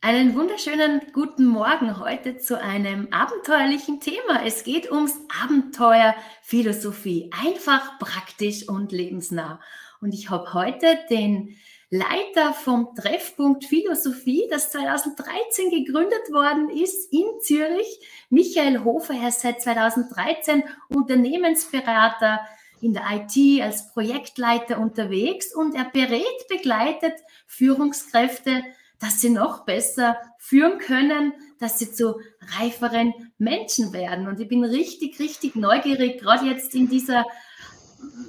Einen 0.00 0.36
wunderschönen 0.36 1.00
guten 1.12 1.44
Morgen 1.44 1.98
heute 1.98 2.38
zu 2.38 2.60
einem 2.60 3.08
abenteuerlichen 3.10 3.98
Thema. 3.98 4.44
Es 4.46 4.62
geht 4.62 4.92
ums 4.92 5.18
Abenteuer 5.42 6.14
Philosophie. 6.40 7.32
Einfach, 7.44 7.98
praktisch 7.98 8.68
und 8.68 8.92
lebensnah. 8.92 9.60
Und 10.00 10.14
ich 10.14 10.30
habe 10.30 10.54
heute 10.54 11.00
den 11.10 11.56
Leiter 11.90 12.54
vom 12.54 12.94
Treffpunkt 12.94 13.64
Philosophie, 13.64 14.46
das 14.48 14.70
2013 14.70 15.70
gegründet 15.70 16.30
worden 16.30 16.70
ist 16.70 17.12
in 17.12 17.26
Zürich, 17.40 17.98
Michael 18.30 18.84
Hofer. 18.84 19.14
Er 19.14 19.30
ist 19.30 19.40
seit 19.40 19.60
2013 19.60 20.62
Unternehmensberater 20.90 22.38
in 22.80 22.92
der 22.92 23.02
IT 23.10 23.62
als 23.62 23.92
Projektleiter 23.92 24.78
unterwegs 24.78 25.52
und 25.52 25.74
er 25.74 25.86
berät, 25.86 26.46
begleitet 26.48 27.14
Führungskräfte 27.48 28.62
dass 29.00 29.20
sie 29.20 29.30
noch 29.30 29.64
besser 29.64 30.16
führen 30.38 30.78
können, 30.78 31.32
dass 31.58 31.78
sie 31.78 31.92
zu 31.92 32.20
reiferen 32.58 33.14
Menschen 33.38 33.92
werden. 33.92 34.28
Und 34.28 34.40
ich 34.40 34.48
bin 34.48 34.64
richtig, 34.64 35.18
richtig 35.18 35.56
neugierig, 35.56 36.20
gerade 36.20 36.46
jetzt 36.46 36.74
in 36.74 36.88
dieser 36.88 37.24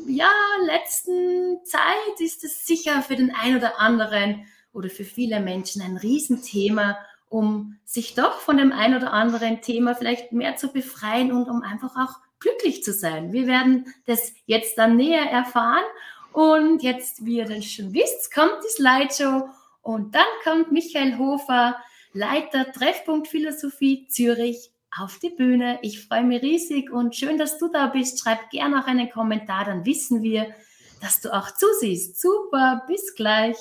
ja, 0.07 0.31
letzten 0.65 1.63
Zeit 1.63 2.19
ist 2.19 2.43
es 2.43 2.65
sicher 2.65 3.01
für 3.01 3.15
den 3.15 3.33
einen 3.33 3.57
oder 3.57 3.79
anderen 3.79 4.45
oder 4.73 4.89
für 4.89 5.03
viele 5.03 5.39
Menschen 5.39 5.81
ein 5.81 5.97
Riesenthema, 5.97 6.97
um 7.29 7.77
sich 7.85 8.15
doch 8.15 8.39
von 8.39 8.57
dem 8.57 8.71
einen 8.71 8.95
oder 8.95 9.13
anderen 9.13 9.61
Thema 9.61 9.93
vielleicht 9.93 10.31
mehr 10.31 10.55
zu 10.55 10.69
befreien 10.69 11.31
und 11.31 11.47
um 11.47 11.61
einfach 11.61 11.95
auch 11.95 12.19
glücklich 12.39 12.83
zu 12.83 12.93
sein. 12.93 13.31
Wir 13.33 13.45
werden 13.45 13.93
das 14.05 14.33
jetzt 14.45 14.77
dann 14.77 14.95
näher 14.95 15.29
erfahren. 15.29 15.83
Und 16.31 16.83
jetzt, 16.83 17.25
wie 17.25 17.38
ihr 17.38 17.45
das 17.45 17.65
schon 17.65 17.93
wisst, 17.93 18.33
kommt 18.33 18.57
die 18.63 18.71
Slideshow 18.71 19.49
und 19.89 20.13
dann 20.13 20.23
kommt 20.43 20.71
Michael 20.71 21.17
Hofer, 21.17 21.75
Leiter 22.13 22.71
Treffpunkt 22.71 23.27
Philosophie 23.27 24.07
Zürich, 24.07 24.72
auf 24.97 25.19
die 25.19 25.30
Bühne. 25.30 25.80
Ich 25.81 26.05
freue 26.05 26.23
mich 26.23 26.41
riesig 26.41 26.91
und 26.91 27.16
schön, 27.16 27.38
dass 27.38 27.58
du 27.58 27.69
da 27.69 27.88
bist. 27.88 28.19
Schreib 28.19 28.50
gerne 28.50 28.81
auch 28.81 28.88
einen 28.88 29.09
Kommentar, 29.09 29.66
dann 29.66 29.86
wissen 29.86 30.22
wir, 30.22 30.53
dass 31.02 31.22
du 31.22 31.33
auch 31.33 31.52
zusiehst. 31.55 32.19
Super, 32.22 32.83
bis 32.88 33.16
gleich. 33.16 33.58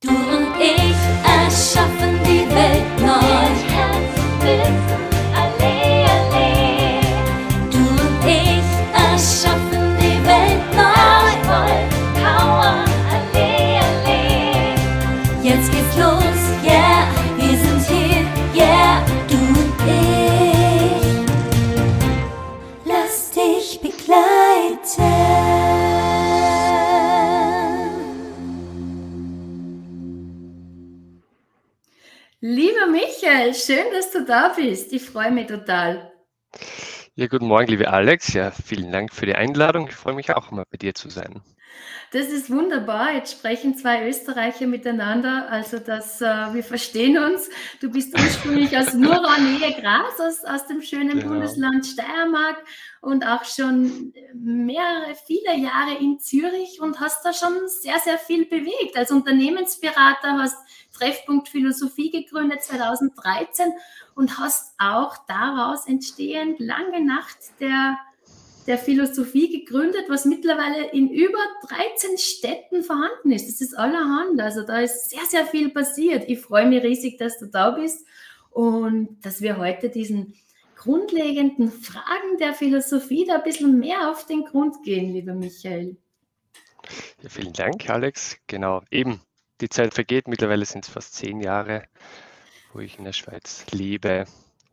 Du 0.00 0.10
und 0.10 0.54
ich 0.60 0.96
erschaffen 1.24 2.20
die 2.24 2.48
Welt 2.54 3.00
neu. 3.00 3.38
Michael, 33.38 33.54
schön, 33.54 33.92
dass 33.92 34.10
du 34.10 34.24
da 34.24 34.48
bist. 34.48 34.92
Ich 34.92 35.04
freue 35.04 35.30
mich 35.30 35.46
total. 35.46 36.12
Ja, 37.14 37.28
guten 37.28 37.46
Morgen, 37.46 37.68
liebe 37.68 37.88
Alex. 37.88 38.32
Ja, 38.32 38.50
vielen 38.50 38.90
Dank 38.90 39.14
für 39.14 39.26
die 39.26 39.36
Einladung. 39.36 39.86
Ich 39.86 39.94
freue 39.94 40.14
mich 40.14 40.34
auch 40.34 40.50
mal 40.50 40.64
bei 40.68 40.76
dir 40.76 40.92
zu 40.92 41.08
sein. 41.08 41.40
Das 42.10 42.28
ist 42.28 42.50
wunderbar. 42.50 43.12
Jetzt 43.12 43.32
sprechen 43.32 43.76
zwei 43.76 44.08
Österreicher 44.08 44.66
miteinander. 44.66 45.50
Also, 45.50 45.78
dass 45.78 46.22
äh, 46.22 46.54
wir 46.54 46.64
verstehen 46.64 47.18
uns. 47.18 47.50
Du 47.80 47.90
bist 47.90 48.14
ursprünglich 48.14 48.76
aus 48.78 48.94
Nura, 48.94 49.38
Nähe 49.38 49.74
Graz, 49.78 50.18
aus, 50.18 50.44
aus 50.44 50.66
dem 50.66 50.80
schönen 50.80 51.18
genau. 51.18 51.28
Bundesland 51.28 51.84
Steiermark 51.84 52.64
und 53.02 53.26
auch 53.26 53.44
schon 53.44 54.14
mehrere, 54.32 55.14
viele 55.26 55.56
Jahre 55.58 55.98
in 56.00 56.18
Zürich 56.18 56.80
und 56.80 56.98
hast 56.98 57.24
da 57.26 57.34
schon 57.34 57.68
sehr, 57.68 57.98
sehr 57.98 58.18
viel 58.18 58.46
bewegt. 58.46 58.96
Als 58.96 59.10
Unternehmensberater 59.10 60.38
hast 60.38 60.56
Treffpunkt 60.98 61.48
Philosophie 61.48 62.10
gegründet 62.10 62.62
2013 62.62 63.72
und 64.14 64.38
hast 64.38 64.74
auch 64.78 65.16
daraus 65.28 65.86
entstehend 65.86 66.58
lange 66.58 67.04
Nacht 67.04 67.38
der, 67.60 67.98
der 68.68 68.78
Philosophie 68.78 69.64
gegründet, 69.64 70.04
was 70.08 70.26
mittlerweile 70.26 70.90
in 70.92 71.08
über 71.08 71.38
13 71.68 72.18
Städten 72.18 72.82
vorhanden 72.82 73.32
ist. 73.32 73.48
Das 73.48 73.62
ist 73.62 73.76
allerhand. 73.76 74.40
Also 74.40 74.62
da 74.62 74.80
ist 74.80 75.08
sehr, 75.08 75.24
sehr 75.26 75.46
viel 75.46 75.70
passiert. 75.70 76.28
Ich 76.28 76.40
freue 76.40 76.66
mich 76.66 76.82
riesig, 76.82 77.16
dass 77.16 77.38
du 77.38 77.46
da 77.46 77.70
bist 77.70 78.06
und 78.50 79.16
dass 79.24 79.40
wir 79.40 79.56
heute 79.56 79.88
diesen 79.88 80.34
grundlegenden 80.76 81.72
Fragen 81.72 82.36
der 82.38 82.52
Philosophie 82.52 83.24
da 83.26 83.36
ein 83.36 83.42
bisschen 83.42 83.78
mehr 83.78 84.10
auf 84.10 84.26
den 84.26 84.44
Grund 84.44 84.84
gehen, 84.84 85.14
lieber 85.14 85.32
Michael. 85.32 85.96
Ja, 87.22 87.30
vielen 87.30 87.54
Dank, 87.54 87.88
Alex. 87.88 88.36
Genau, 88.46 88.82
eben 88.90 89.22
die 89.62 89.70
Zeit 89.70 89.94
vergeht. 89.94 90.28
Mittlerweile 90.28 90.66
sind 90.66 90.84
es 90.84 90.92
fast 90.92 91.14
zehn 91.14 91.40
Jahre, 91.40 91.84
wo 92.74 92.80
ich 92.80 92.98
in 92.98 93.04
der 93.04 93.14
Schweiz 93.14 93.64
lebe. 93.72 94.26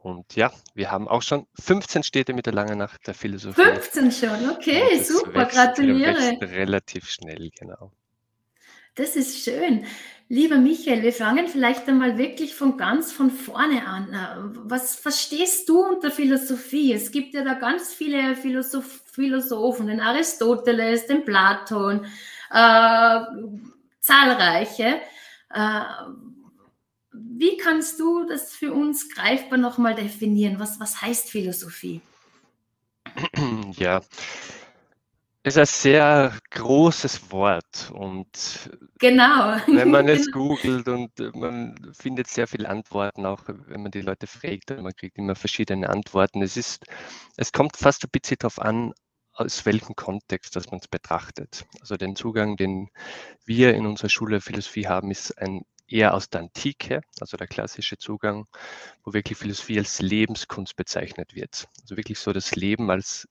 Und 0.05 0.35
ja, 0.35 0.51
wir 0.75 0.91
haben 0.91 1.07
auch 1.07 1.23
schon 1.23 1.47
15 1.59 2.03
Städte 2.03 2.35
mit 2.35 2.45
der 2.45 2.53
langen 2.53 2.77
Nacht 2.77 3.07
der 3.07 3.15
Philosophie. 3.15 3.59
15 3.59 4.11
schon, 4.11 4.51
okay, 4.51 4.99
super, 4.99 5.33
wächst, 5.33 5.55
gratuliere. 5.55 6.37
relativ 6.41 7.09
schnell, 7.09 7.49
genau. 7.59 7.91
Das 8.93 9.15
ist 9.15 9.43
schön. 9.43 9.83
Lieber 10.29 10.57
Michael, 10.57 11.01
wir 11.01 11.11
fangen 11.11 11.47
vielleicht 11.47 11.87
einmal 11.87 12.19
wirklich 12.19 12.53
von 12.53 12.77
ganz 12.77 13.11
von 13.11 13.31
vorne 13.31 13.87
an. 13.87 14.53
Was 14.65 14.95
verstehst 14.95 15.67
du 15.69 15.83
unter 15.83 16.11
Philosophie? 16.11 16.93
Es 16.93 17.11
gibt 17.11 17.33
ja 17.33 17.43
da 17.43 17.55
ganz 17.55 17.91
viele 17.91 18.35
Philosoph 18.35 19.01
Philosophen, 19.07 19.87
den 19.87 20.01
Aristoteles, 20.01 21.07
den 21.07 21.25
Platon, 21.25 22.05
äh, 22.51 23.21
zahlreiche. 24.01 25.01
Äh, 25.51 25.81
wie 27.37 27.57
kannst 27.57 27.99
du 27.99 28.25
das 28.25 28.53
für 28.53 28.73
uns 28.73 29.09
greifbar 29.09 29.57
nochmal 29.57 29.95
definieren? 29.95 30.59
Was, 30.59 30.79
was 30.79 31.01
heißt 31.01 31.29
Philosophie? 31.29 32.01
Ja, 33.77 34.01
es 35.47 35.57
ist 35.57 35.59
ein 35.59 35.65
sehr 35.65 36.33
großes 36.49 37.31
Wort 37.31 37.91
und 37.93 38.27
genau. 38.97 39.57
wenn 39.67 39.91
man 39.91 40.07
es 40.09 40.31
googelt 40.31 40.87
und 40.87 41.11
man 41.35 41.75
findet 41.93 42.27
sehr 42.27 42.47
viele 42.47 42.67
Antworten, 42.67 43.27
auch 43.27 43.43
wenn 43.47 43.83
man 43.83 43.91
die 43.91 44.01
Leute 44.01 44.25
fragt, 44.25 44.71
man 44.71 44.95
kriegt 44.95 45.19
immer 45.19 45.35
verschiedene 45.35 45.87
Antworten. 45.89 46.41
Es 46.41 46.57
ist, 46.57 46.85
es 47.37 47.51
kommt 47.51 47.77
fast 47.77 48.03
ein 48.03 48.09
bisschen 48.11 48.37
darauf 48.39 48.59
an, 48.59 48.93
aus 49.33 49.65
welchem 49.67 49.95
Kontext 49.95 50.55
dass 50.55 50.71
man 50.71 50.79
es 50.79 50.87
betrachtet. 50.87 51.65
Also 51.79 51.95
den 51.95 52.15
Zugang, 52.15 52.57
den 52.57 52.89
wir 53.45 53.75
in 53.75 53.85
unserer 53.85 54.09
Schule 54.09 54.41
Philosophie 54.41 54.87
haben, 54.87 55.11
ist 55.11 55.37
ein 55.37 55.61
eher 55.87 56.13
aus 56.13 56.29
der 56.29 56.41
Antike, 56.41 57.01
also 57.19 57.37
der 57.37 57.47
klassische 57.47 57.97
Zugang, 57.97 58.47
wo 59.03 59.13
wirklich 59.13 59.37
Philosophie 59.37 59.77
als 59.77 60.01
Lebenskunst 60.01 60.75
bezeichnet 60.75 61.35
wird. 61.35 61.67
Also 61.81 61.97
wirklich 61.97 62.19
so 62.19 62.33
das 62.33 62.55
Leben 62.55 62.89
als 62.89 63.27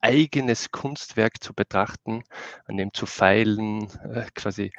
eigenes 0.00 0.70
Kunstwerk 0.70 1.42
zu 1.42 1.54
betrachten, 1.54 2.22
an 2.66 2.76
dem 2.76 2.92
zu 2.92 3.06
feilen, 3.06 3.90
äh, 4.02 4.26
quasi 4.34 4.72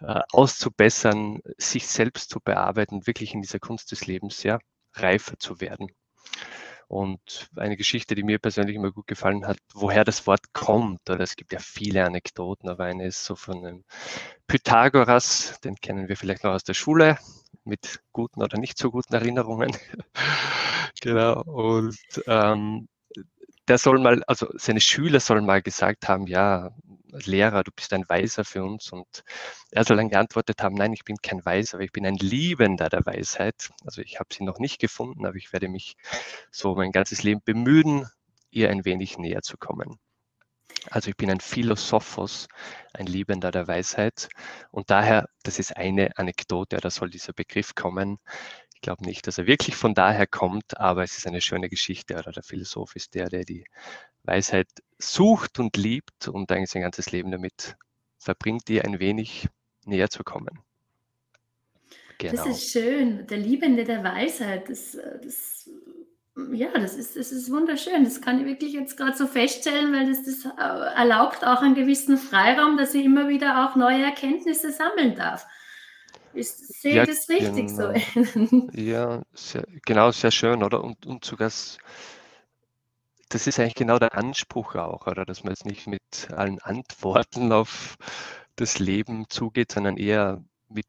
äh, 0.00 0.20
auszubessern, 0.32 1.40
sich 1.58 1.86
selbst 1.86 2.30
zu 2.30 2.40
bearbeiten, 2.40 3.06
wirklich 3.06 3.34
in 3.34 3.42
dieser 3.42 3.60
Kunst 3.60 3.92
des 3.92 4.06
Lebens 4.06 4.40
sehr 4.40 4.58
reifer 4.94 5.38
zu 5.38 5.60
werden. 5.60 5.88
Und 6.88 7.48
eine 7.56 7.76
Geschichte, 7.76 8.14
die 8.14 8.22
mir 8.22 8.38
persönlich 8.38 8.76
immer 8.76 8.92
gut 8.92 9.06
gefallen 9.06 9.46
hat, 9.46 9.58
woher 9.74 10.04
das 10.04 10.26
Wort 10.26 10.52
kommt, 10.52 11.08
oder 11.08 11.20
es 11.20 11.36
gibt 11.36 11.52
ja 11.52 11.58
viele 11.58 12.04
Anekdoten, 12.04 12.68
aber 12.68 12.84
eine 12.84 13.06
ist 13.06 13.24
so 13.24 13.36
von 13.36 13.64
einem 13.64 13.84
Pythagoras, 14.46 15.60
den 15.64 15.76
kennen 15.76 16.08
wir 16.08 16.16
vielleicht 16.16 16.44
noch 16.44 16.52
aus 16.52 16.64
der 16.64 16.74
Schule, 16.74 17.18
mit 17.64 18.00
guten 18.12 18.42
oder 18.42 18.58
nicht 18.58 18.78
so 18.78 18.90
guten 18.90 19.14
Erinnerungen. 19.14 19.76
genau. 21.00 21.42
Und 21.42 21.96
ähm, 22.26 22.88
der 23.68 23.78
soll 23.78 23.98
mal, 23.98 24.22
also 24.24 24.48
seine 24.56 24.80
Schüler 24.80 25.20
sollen 25.20 25.46
mal 25.46 25.62
gesagt 25.62 26.08
haben, 26.08 26.26
ja, 26.26 26.70
Lehrer, 27.24 27.64
du 27.64 27.70
bist 27.74 27.92
ein 27.92 28.08
Weiser 28.08 28.44
für 28.44 28.64
uns. 28.64 28.92
Und 28.92 29.24
er 29.70 29.84
soll 29.84 29.96
dann 29.96 30.08
geantwortet 30.08 30.62
haben, 30.62 30.74
nein, 30.74 30.92
ich 30.92 31.04
bin 31.04 31.16
kein 31.16 31.44
Weiser, 31.44 31.76
aber 31.76 31.84
ich 31.84 31.92
bin 31.92 32.06
ein 32.06 32.16
Liebender 32.16 32.88
der 32.88 33.04
Weisheit. 33.06 33.70
Also 33.84 34.02
ich 34.02 34.18
habe 34.20 34.34
sie 34.34 34.44
noch 34.44 34.58
nicht 34.58 34.80
gefunden, 34.80 35.26
aber 35.26 35.36
ich 35.36 35.52
werde 35.52 35.68
mich 35.68 35.96
so 36.50 36.74
mein 36.74 36.92
ganzes 36.92 37.22
Leben 37.22 37.42
bemühen, 37.44 38.08
ihr 38.50 38.70
ein 38.70 38.84
wenig 38.84 39.18
näher 39.18 39.42
zu 39.42 39.56
kommen. 39.56 39.98
Also 40.90 41.08
ich 41.08 41.16
bin 41.16 41.30
ein 41.30 41.40
Philosophos, 41.40 42.46
ein 42.92 43.06
Liebender 43.06 43.50
der 43.50 43.66
Weisheit. 43.66 44.28
Und 44.70 44.90
daher, 44.90 45.28
das 45.42 45.58
ist 45.58 45.76
eine 45.76 46.16
Anekdote, 46.18 46.76
da 46.76 46.90
soll 46.90 47.10
dieser 47.10 47.32
Begriff 47.32 47.74
kommen. 47.74 48.18
Ich 48.84 48.86
glaube 48.86 49.06
nicht, 49.06 49.26
dass 49.26 49.38
er 49.38 49.46
wirklich 49.46 49.76
von 49.76 49.94
daher 49.94 50.26
kommt, 50.26 50.78
aber 50.78 51.04
es 51.04 51.16
ist 51.16 51.26
eine 51.26 51.40
schöne 51.40 51.70
Geschichte. 51.70 52.16
Oder 52.18 52.32
der 52.32 52.42
Philosoph 52.42 52.94
ist 52.96 53.14
der, 53.14 53.30
der 53.30 53.46
die 53.46 53.64
Weisheit 54.24 54.68
sucht 54.98 55.58
und 55.58 55.78
liebt 55.78 56.28
und 56.28 56.52
eigentlich 56.52 56.68
sein 56.68 56.82
ganzes 56.82 57.10
Leben 57.10 57.30
damit 57.30 57.78
verbringt, 58.18 58.68
ihr 58.68 58.84
ein 58.84 59.00
wenig 59.00 59.48
näher 59.86 60.10
zu 60.10 60.22
kommen. 60.22 60.58
Genau. 62.18 62.34
Das 62.34 62.46
ist 62.46 62.72
schön. 62.72 63.26
Der 63.26 63.38
Liebende 63.38 63.84
der 63.84 64.04
Weisheit. 64.04 64.68
Das, 64.68 64.98
das, 65.22 65.70
ja, 66.52 66.68
das 66.74 66.94
ist, 66.94 67.16
das 67.16 67.32
ist 67.32 67.50
wunderschön. 67.50 68.04
Das 68.04 68.20
kann 68.20 68.38
ich 68.40 68.44
wirklich 68.44 68.74
jetzt 68.74 68.98
gerade 68.98 69.16
so 69.16 69.26
feststellen, 69.26 69.94
weil 69.94 70.10
das, 70.10 70.26
das 70.26 70.44
äh, 70.44 70.94
erlaubt 70.94 71.42
auch 71.42 71.62
einen 71.62 71.74
gewissen 71.74 72.18
Freiraum, 72.18 72.76
dass 72.76 72.92
ich 72.92 73.06
immer 73.06 73.30
wieder 73.30 73.64
auch 73.64 73.76
neue 73.76 74.04
Erkenntnisse 74.04 74.72
sammeln 74.72 75.14
darf. 75.14 75.46
Ist, 76.34 76.82
sehe 76.82 76.96
ja, 76.96 77.06
das 77.06 77.28
richtig 77.28 77.68
genau. 77.68 77.92
so? 77.94 78.68
ja, 78.72 79.22
sehr, 79.32 79.64
genau, 79.84 80.10
sehr 80.10 80.30
schön, 80.30 80.62
oder? 80.62 80.82
Und, 80.82 81.06
und 81.06 81.24
sogar, 81.24 81.50
das 83.28 83.46
ist 83.46 83.58
eigentlich 83.58 83.74
genau 83.74 83.98
der 83.98 84.16
Anspruch 84.16 84.74
auch, 84.74 85.06
oder? 85.06 85.24
Dass 85.24 85.44
man 85.44 85.52
jetzt 85.52 85.66
nicht 85.66 85.86
mit 85.86 86.30
allen 86.30 86.60
Antworten 86.60 87.52
auf 87.52 87.96
das 88.56 88.78
Leben 88.78 89.26
zugeht, 89.28 89.72
sondern 89.72 89.96
eher 89.96 90.42
mit 90.68 90.86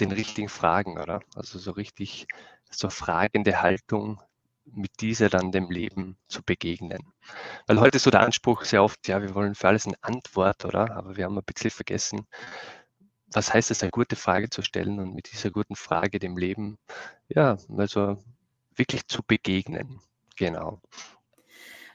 den 0.00 0.12
richtigen 0.12 0.48
Fragen, 0.48 0.98
oder? 0.98 1.20
Also 1.34 1.58
so 1.58 1.72
richtig 1.72 2.26
so 2.70 2.90
fragende 2.90 3.62
Haltung, 3.62 4.20
mit 4.72 5.00
dieser 5.00 5.28
dann 5.28 5.52
dem 5.52 5.70
Leben 5.70 6.16
zu 6.28 6.42
begegnen. 6.42 7.12
Weil 7.66 7.80
heute 7.80 7.96
ist 7.96 8.04
so 8.04 8.10
der 8.10 8.20
Anspruch 8.20 8.64
sehr 8.64 8.82
oft, 8.82 9.08
ja, 9.08 9.22
wir 9.22 9.34
wollen 9.34 9.54
für 9.54 9.68
alles 9.68 9.86
eine 9.86 9.96
Antwort, 10.02 10.64
oder? 10.64 10.90
Aber 10.96 11.16
wir 11.16 11.24
haben 11.24 11.38
ein 11.38 11.44
bisschen 11.44 11.70
vergessen, 11.70 12.26
was 13.32 13.52
heißt 13.52 13.70
es, 13.70 13.82
eine 13.82 13.90
gute 13.90 14.16
Frage 14.16 14.50
zu 14.50 14.62
stellen 14.62 14.98
und 14.98 15.14
mit 15.14 15.30
dieser 15.32 15.50
guten 15.50 15.76
Frage 15.76 16.18
dem 16.18 16.36
Leben, 16.36 16.78
ja, 17.28 17.58
also 17.76 18.22
wirklich 18.74 19.06
zu 19.08 19.22
begegnen. 19.22 20.00
Genau. 20.36 20.80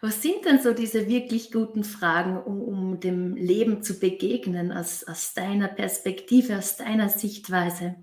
Was 0.02 0.22
sind 0.22 0.44
denn 0.44 0.62
so 0.62 0.74
diese 0.74 1.08
wirklich 1.08 1.52
guten 1.52 1.86
Fragen, 1.86 2.38
um, 2.38 2.62
um 2.62 3.00
dem 3.00 3.36
Leben 3.36 3.84
zu 3.84 4.00
begegnen, 4.00 4.74
aus, 4.74 5.06
aus 5.06 5.34
deiner 5.34 5.70
Perspektive, 5.70 6.58
aus 6.58 6.76
deiner 6.76 7.08
Sichtweise? 7.08 7.96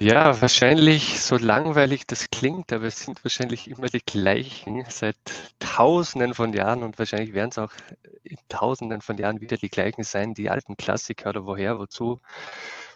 Ja, 0.00 0.40
wahrscheinlich, 0.40 1.20
so 1.20 1.36
langweilig 1.36 2.06
das 2.06 2.28
klingt, 2.30 2.72
aber 2.72 2.84
es 2.86 3.00
sind 3.00 3.24
wahrscheinlich 3.24 3.70
immer 3.70 3.86
die 3.86 4.00
gleichen 4.04 4.84
seit 4.88 5.16
Tausenden 5.60 6.34
von 6.34 6.52
Jahren 6.52 6.82
und 6.82 6.98
wahrscheinlich 6.98 7.32
werden 7.32 7.50
es 7.50 7.58
auch 7.58 7.72
in 8.24 8.36
Tausenden 8.48 9.02
von 9.02 9.16
Jahren 9.18 9.40
wieder 9.40 9.56
die 9.56 9.68
gleichen 9.68 10.02
sein, 10.02 10.34
die 10.34 10.50
alten 10.50 10.76
Klassiker 10.76 11.30
oder 11.30 11.46
woher, 11.46 11.78
wozu, 11.78 12.20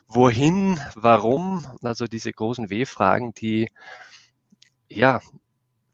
wohin, 0.08 0.80
warum, 0.96 1.64
also 1.82 2.06
diese 2.06 2.32
großen 2.32 2.68
W-Fragen, 2.68 3.32
die 3.32 3.70
ja 4.88 5.20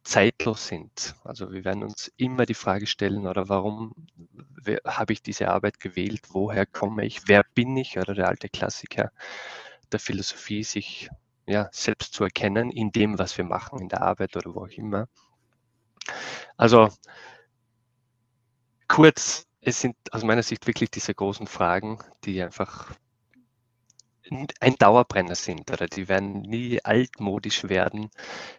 zeitlos 0.04 0.66
sind. 0.68 1.14
Also 1.24 1.52
wir 1.52 1.64
werden 1.64 1.82
uns 1.82 2.12
immer 2.16 2.46
die 2.46 2.54
Frage 2.54 2.86
stellen, 2.86 3.26
oder 3.26 3.48
warum 3.48 3.94
habe 4.86 5.12
ich 5.12 5.22
diese 5.22 5.48
Arbeit 5.48 5.80
gewählt, 5.80 6.22
woher 6.30 6.64
komme 6.66 7.04
ich, 7.04 7.28
wer 7.28 7.44
bin 7.54 7.76
ich, 7.76 7.98
oder 7.98 8.14
der 8.14 8.28
alte 8.28 8.48
Klassiker 8.48 9.10
der 9.94 10.00
Philosophie, 10.00 10.64
sich 10.64 11.08
ja, 11.46 11.68
selbst 11.72 12.12
zu 12.12 12.24
erkennen 12.24 12.70
in 12.70 12.90
dem, 12.92 13.18
was 13.18 13.36
wir 13.38 13.44
machen, 13.44 13.80
in 13.80 13.88
der 13.88 14.02
Arbeit 14.02 14.36
oder 14.36 14.54
wo 14.54 14.64
auch 14.64 14.68
immer. 14.68 15.08
Also 16.56 16.90
kurz, 18.88 19.46
es 19.60 19.80
sind 19.80 19.96
aus 20.12 20.24
meiner 20.24 20.42
Sicht 20.42 20.66
wirklich 20.66 20.90
diese 20.90 21.14
großen 21.14 21.46
Fragen, 21.46 21.98
die 22.24 22.42
einfach 22.42 22.94
ein 24.60 24.76
Dauerbrenner 24.78 25.34
sind 25.34 25.70
oder 25.70 25.86
die 25.86 26.08
werden 26.08 26.42
nie 26.42 26.82
altmodisch 26.82 27.64
werden. 27.64 28.10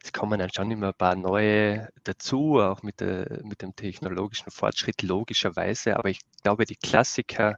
Es 0.04 0.14
kommen 0.14 0.40
dann 0.40 0.52
schon 0.54 0.70
immer 0.70 0.90
ein 0.90 0.94
paar 0.94 1.16
neue 1.16 1.90
dazu, 2.04 2.60
auch 2.60 2.84
mit, 2.84 3.00
der, 3.00 3.42
mit 3.44 3.62
dem 3.62 3.76
technologischen 3.76 4.52
Fortschritt 4.52 5.02
logischerweise. 5.02 5.98
Aber 5.98 6.10
ich 6.10 6.20
glaube, 6.44 6.66
die 6.66 6.76
Klassiker, 6.76 7.58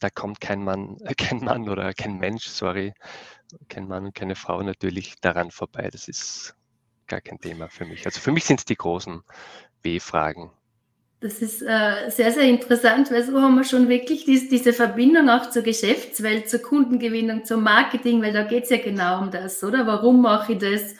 da 0.00 0.10
kommt 0.10 0.40
kein 0.40 0.62
Mann, 0.62 0.98
äh, 1.04 1.14
kein 1.16 1.38
Mann 1.38 1.68
oder 1.68 1.92
kein 1.94 2.18
Mensch, 2.18 2.46
sorry, 2.46 2.92
kein 3.68 3.88
Mann 3.88 4.06
und 4.06 4.14
keine 4.14 4.34
Frau 4.34 4.62
natürlich 4.62 5.14
daran 5.20 5.50
vorbei. 5.50 5.88
Das 5.90 6.08
ist 6.08 6.54
gar 7.06 7.20
kein 7.20 7.38
Thema 7.38 7.68
für 7.68 7.84
mich. 7.84 8.04
Also 8.06 8.20
für 8.20 8.32
mich 8.32 8.44
sind 8.44 8.60
es 8.60 8.64
die 8.64 8.76
großen 8.76 9.22
W-Fragen. 9.82 10.50
Das 11.20 11.40
ist 11.40 11.62
äh, 11.62 12.10
sehr, 12.10 12.30
sehr 12.30 12.42
interessant, 12.42 13.10
weil 13.10 13.22
so 13.22 13.40
haben 13.40 13.54
wir 13.54 13.64
schon 13.64 13.88
wirklich 13.88 14.26
dies, 14.26 14.50
diese 14.50 14.74
Verbindung 14.74 15.30
auch 15.30 15.48
zur 15.48 15.62
Geschäftswelt, 15.62 16.50
zur 16.50 16.60
Kundengewinnung, 16.60 17.44
zum 17.44 17.62
Marketing, 17.62 18.20
weil 18.20 18.34
da 18.34 18.42
geht 18.42 18.64
es 18.64 18.70
ja 18.70 18.76
genau 18.76 19.22
um 19.22 19.30
das, 19.30 19.64
oder? 19.64 19.86
Warum 19.86 20.20
mache 20.20 20.52
ich 20.52 20.58
das? 20.58 20.94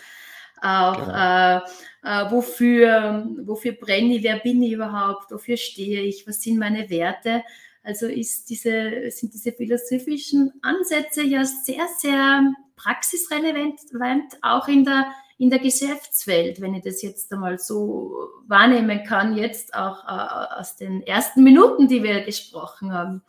Auch 0.62 1.04
genau. 1.04 1.56
äh, 1.56 1.60
äh, 2.02 2.31
wofür, 2.31 3.26
wofür 3.42 3.72
brenne 3.72 4.16
ich, 4.16 4.22
wer 4.22 4.38
bin 4.38 4.62
ich 4.62 4.72
überhaupt, 4.72 5.31
wofür 5.31 5.58
stehe 5.58 6.00
ich, 6.02 6.26
was 6.26 6.40
sind 6.40 6.58
meine 6.58 6.88
Werte? 6.88 7.42
Also 7.86 8.06
ist 8.06 8.50
diese, 8.50 9.12
sind 9.12 9.32
diese 9.32 9.52
philosophischen 9.52 10.52
Ansätze 10.60 11.22
ja 11.22 11.44
sehr, 11.44 11.86
sehr 11.98 12.52
praxisrelevant, 12.74 14.24
auch 14.42 14.66
in 14.66 14.84
der, 14.84 15.06
in 15.38 15.50
der 15.50 15.60
Geschäftswelt, 15.60 16.60
wenn 16.60 16.74
ich 16.74 16.82
das 16.82 17.00
jetzt 17.02 17.32
einmal 17.32 17.60
so 17.60 18.28
wahrnehmen 18.48 19.04
kann, 19.04 19.36
jetzt 19.36 19.72
auch 19.72 20.04
äh, 20.04 20.58
aus 20.60 20.74
den 20.74 21.00
ersten 21.02 21.44
Minuten, 21.44 21.86
die 21.86 22.02
wir 22.02 22.24
gesprochen 22.24 22.92
haben. 22.92 23.22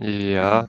Ja, 0.00 0.68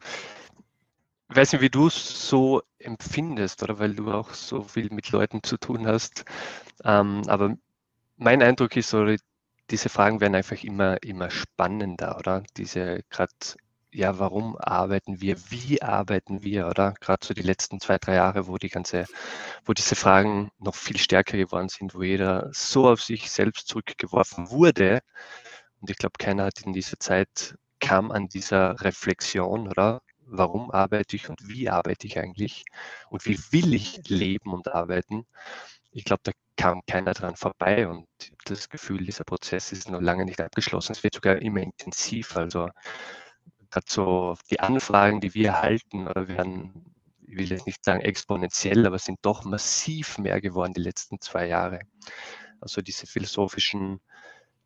ich 1.30 1.36
weiß 1.36 1.51
nicht, 1.51 1.62
wie 1.62 1.69
du 1.69 1.88
es 1.88 2.30
so 2.30 2.62
empfindest, 2.80 3.63
oder 3.63 3.80
weil 3.80 3.95
du 3.95 4.10
auch 4.13 4.33
so 4.33 4.63
viel 4.63 4.88
mit 4.92 5.12
Leuten 5.12 5.44
zu 5.44 5.57
tun 5.57 5.86
hast. 5.86 6.24
Ähm, 6.86 7.24
aber 7.28 7.57
mein 8.16 8.42
Eindruck 8.42 8.78
ist 8.78 8.92
so, 8.92 9.06
diese 9.72 9.90
Fragen 9.90 10.22
werden 10.22 10.36
einfach 10.36 10.64
immer, 10.64 11.02
immer 11.04 11.30
spannender, 11.31 12.18
oder? 12.18 12.44
Diese 12.58 13.02
gerade, 13.10 13.34
ja, 13.94 14.19
warum 14.19 14.58
arbeiten 14.58 15.22
wir, 15.22 15.38
wie 15.50 15.81
arbeiten 15.81 16.44
wir, 16.44 16.68
oder? 16.68 16.94
Gerade 17.02 17.25
so 17.25 17.34
die 17.34 17.42
letzten 17.42 17.80
zwei, 17.80 17.98
drei 17.98 18.16
Jahre, 18.16 18.48
wo 18.48 18.58
die 18.58 18.69
ganze, 18.69 19.06
wo 19.66 19.74
diese 19.74 19.96
Fragen 19.96 20.52
noch 20.60 20.75
viel 20.75 20.98
stärker 20.98 21.38
geworden 21.38 21.69
sind, 21.69 21.96
wo 21.96 22.04
jeder 22.04 22.50
so 22.54 22.90
auf 22.90 23.02
sich 23.02 23.31
selbst 23.31 23.68
zurückgeworfen 23.68 24.50
wurde. 24.52 25.02
Und 25.81 25.90
ich 25.90 25.98
glaube, 25.98 26.16
keiner 26.19 26.46
hat 26.46 26.62
in 26.62 26.74
dieser 26.74 27.00
Zeit 27.00 27.56
kam 27.80 28.12
an 28.12 28.28
dieser 28.28 28.80
Reflexion, 28.81 29.68
oder? 29.68 30.02
Warum 30.30 30.72
arbeite 30.72 31.16
ich 31.16 31.30
und 31.30 31.48
wie 31.48 31.69
arbeite 31.69 32.06
ich 32.08 32.19
eigentlich? 32.19 32.66
Und 33.10 33.25
wie 33.25 33.40
will 33.52 33.74
ich 33.74 34.02
leben 34.10 34.54
und 34.54 34.68
arbeiten? 34.68 35.25
Ich 35.92 36.04
glaube, 36.06 36.22
da 36.24 36.31
kam 36.57 36.81
keiner 36.88 37.13
dran 37.13 37.36
vorbei 37.36 37.88
und 37.88 38.07
das 38.45 38.69
Gefühl, 38.69 39.06
dieser 39.06 39.24
Prozess 39.24 39.72
ist 39.72 39.89
noch 39.89 40.01
lange 40.01 40.25
nicht 40.25 40.42
abgeschlossen. 40.42 40.94
Es 40.94 41.04
wird 41.04 41.16
sogar 41.16 41.42
immer 41.42 41.62
intensiver. 41.62 42.42
Also 42.42 42.69
gerade 43.69 43.86
so 43.88 44.36
die 44.50 44.60
Anfragen, 44.60 45.22
die 45.22 45.34
wir 45.34 45.50
erhalten, 45.50 46.07
oder 46.07 46.28
werden, 46.28 46.95
ich 47.21 47.38
will 47.38 47.50
jetzt 47.50 47.68
nicht 47.68 47.83
sagen 47.83 48.02
exponentiell, 48.02 48.85
aber 48.85 49.00
sind 49.00 49.19
doch 49.21 49.44
massiv 49.44 50.18
mehr 50.18 50.42
geworden 50.42 50.73
die 50.73 50.81
letzten 50.81 51.19
zwei 51.21 51.47
Jahre. 51.47 51.81
Also 52.59 52.81
diese 52.81 53.06
philosophischen 53.06 54.00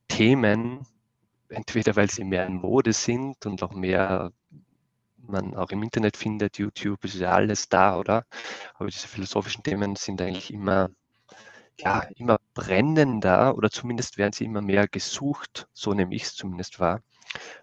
Themen, 0.07 0.85
entweder 1.49 1.95
weil 1.95 2.09
sie 2.09 2.23
mehr 2.23 2.45
in 2.45 2.55
Mode 2.55 2.93
sind 2.93 3.45
und 3.45 3.63
auch 3.63 3.73
mehr 3.73 4.31
man 5.17 5.55
auch 5.55 5.69
im 5.69 5.83
Internet 5.83 6.17
findet, 6.17 6.57
YouTube 6.57 7.03
ist 7.05 7.15
ja 7.15 7.31
alles 7.31 7.69
da, 7.69 7.97
oder? 7.97 8.25
Aber 8.75 8.89
diese 8.89 9.07
philosophischen 9.07 9.63
Themen 9.63 9.95
sind 9.95 10.21
eigentlich 10.21 10.51
immer 10.51 10.89
ja, 11.79 12.03
immer 12.15 12.37
brennender 12.53 13.55
oder 13.55 13.69
zumindest 13.69 14.17
werden 14.17 14.33
sie 14.33 14.45
immer 14.45 14.61
mehr 14.61 14.87
gesucht, 14.87 15.67
so 15.73 15.93
nehme 15.93 16.13
ich 16.15 16.23
es 16.23 16.35
zumindest 16.35 16.79
wahr, 16.79 17.01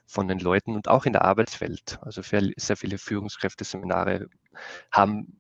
von 0.07 0.29
den 0.29 0.39
Leuten 0.39 0.75
und 0.75 0.89
auch 0.89 1.05
in 1.05 1.13
der 1.13 1.25
Arbeitswelt. 1.25 1.99
Also 2.03 2.23
sehr 2.23 2.77
viele 2.77 2.99
Führungskräfte-Seminare 2.99 4.29
haben, 4.91 5.39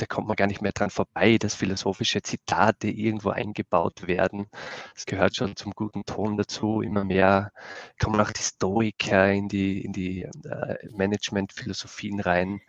da 0.00 0.06
kommt 0.06 0.28
man 0.28 0.36
gar 0.36 0.46
nicht 0.46 0.62
mehr 0.62 0.72
dran 0.72 0.90
vorbei, 0.90 1.36
dass 1.38 1.54
philosophische 1.54 2.22
Zitate 2.22 2.88
irgendwo 2.88 3.30
eingebaut 3.30 4.06
werden. 4.06 4.46
Das 4.94 5.04
gehört 5.04 5.36
schon 5.36 5.56
zum 5.56 5.72
guten 5.72 6.04
Ton 6.04 6.36
dazu. 6.36 6.80
Immer 6.80 7.04
mehr 7.04 7.52
kommen 8.02 8.20
auch 8.20 8.30
die 8.30 8.42
Stoiker 8.42 9.30
in 9.30 9.48
die, 9.48 9.84
in 9.84 9.92
die 9.92 10.22
äh, 10.22 10.88
Management-Philosophien 10.90 12.20
rein. 12.20 12.60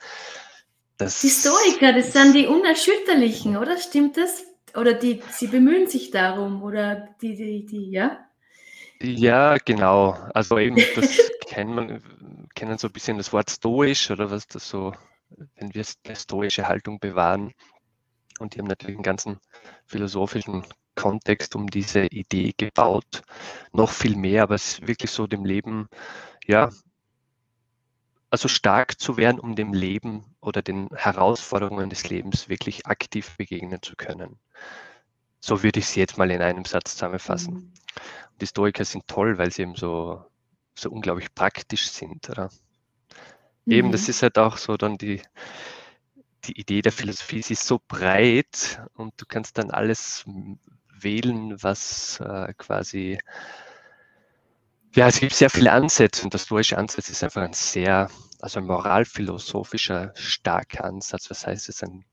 Das 0.97 1.21
die 1.21 1.29
Stoiker, 1.29 1.93
das 1.93 2.11
sind 2.11 2.33
die 2.33 2.47
Unerschütterlichen, 2.47 3.57
oder? 3.57 3.77
Stimmt 3.77 4.17
das? 4.17 4.43
Oder 4.75 4.93
die, 4.93 5.21
sie 5.31 5.47
bemühen 5.47 5.87
sich 5.87 6.11
darum 6.11 6.63
oder 6.63 7.09
die, 7.21 7.35
die, 7.35 7.65
die, 7.65 7.91
ja? 7.91 8.25
Ja, 9.01 9.57
genau. 9.57 10.11
Also 10.33 10.57
eben, 10.57 10.77
das 10.95 11.17
kennen 11.47 11.73
man, 11.73 12.47
kennen 12.55 12.77
so 12.77 12.87
ein 12.87 12.93
bisschen 12.93 13.17
das 13.17 13.33
Wort 13.33 13.49
stoisch 13.49 14.11
oder 14.11 14.29
was 14.31 14.47
das 14.47 14.67
so, 14.69 14.93
wenn 15.55 15.73
wir 15.73 15.83
eine 16.05 16.15
stoische 16.15 16.67
Haltung 16.67 16.99
bewahren. 16.99 17.53
Und 18.39 18.55
die 18.55 18.59
haben 18.59 18.67
natürlich 18.67 18.95
einen 18.95 19.03
ganzen 19.03 19.39
philosophischen 19.85 20.65
Kontext 20.95 21.55
um 21.55 21.67
diese 21.67 22.05
Idee 22.05 22.53
gebaut. 22.57 23.23
Noch 23.71 23.89
viel 23.89 24.15
mehr, 24.15 24.43
aber 24.43 24.55
es 24.55 24.73
ist 24.73 24.87
wirklich 24.87 25.11
so 25.11 25.27
dem 25.27 25.45
Leben, 25.45 25.87
ja, 26.45 26.69
also 28.31 28.47
stark 28.47 28.99
zu 28.99 29.17
werden, 29.17 29.39
um 29.39 29.55
dem 29.55 29.73
Leben 29.73 30.23
oder 30.39 30.61
den 30.61 30.89
Herausforderungen 30.95 31.89
des 31.89 32.09
Lebens 32.09 32.49
wirklich 32.49 32.87
aktiv 32.87 33.35
begegnen 33.37 33.81
zu 33.81 33.95
können. 33.95 34.39
So 35.41 35.63
würde 35.63 35.79
ich 35.79 35.87
sie 35.87 35.99
jetzt 35.99 36.17
mal 36.17 36.31
in 36.31 36.41
einem 36.41 36.65
Satz 36.65 36.93
zusammenfassen. 36.93 37.53
Mhm. 37.53 37.73
Und 38.31 38.41
die 38.41 38.47
Stoiker 38.47 38.85
sind 38.85 39.07
toll, 39.07 39.37
weil 39.37 39.51
sie 39.51 39.63
eben 39.63 39.75
so, 39.75 40.23
so 40.75 40.89
unglaublich 40.89 41.33
praktisch 41.35 41.89
sind. 41.89 42.29
Oder? 42.29 42.49
Eben, 43.65 43.89
mhm. 43.89 43.91
das 43.91 44.07
ist 44.07 44.23
halt 44.23 44.37
auch 44.37 44.57
so 44.57 44.77
dann 44.77 44.97
die, 44.97 45.21
die 46.45 46.59
Idee 46.59 46.81
der 46.81 46.91
Philosophie, 46.93 47.41
sie 47.41 47.53
ist 47.53 47.67
so 47.67 47.79
breit 47.85 48.81
und 48.95 49.13
du 49.17 49.25
kannst 49.27 49.57
dann 49.57 49.71
alles 49.71 50.25
wählen, 50.89 51.61
was 51.61 52.19
äh, 52.21 52.53
quasi, 52.57 53.19
ja, 54.93 55.07
es 55.07 55.19
gibt 55.19 55.33
sehr 55.33 55.49
viele 55.49 55.71
Ansätze 55.71 56.23
und 56.23 56.33
der 56.33 56.39
stoische 56.39 56.77
Ansatz 56.77 57.09
ist 57.09 57.23
einfach 57.23 57.43
ein 57.43 57.53
sehr, 57.53 58.09
also 58.39 58.59
ein 58.59 58.65
moralphilosophischer, 58.65 60.11
starker 60.15 60.83
Ansatz. 60.83 61.29
Was 61.29 61.47
heißt 61.47 61.69
es, 61.69 61.83
ein 61.83 62.05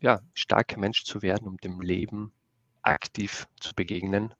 ja, 0.00 0.20
starker 0.34 0.78
Mensch 0.78 1.04
zu 1.04 1.22
werden, 1.22 1.46
um 1.46 1.56
dem 1.58 1.80
Leben 1.80 2.32
aktiv 2.82 3.46
zu 3.60 3.74
begegnen. 3.74 4.34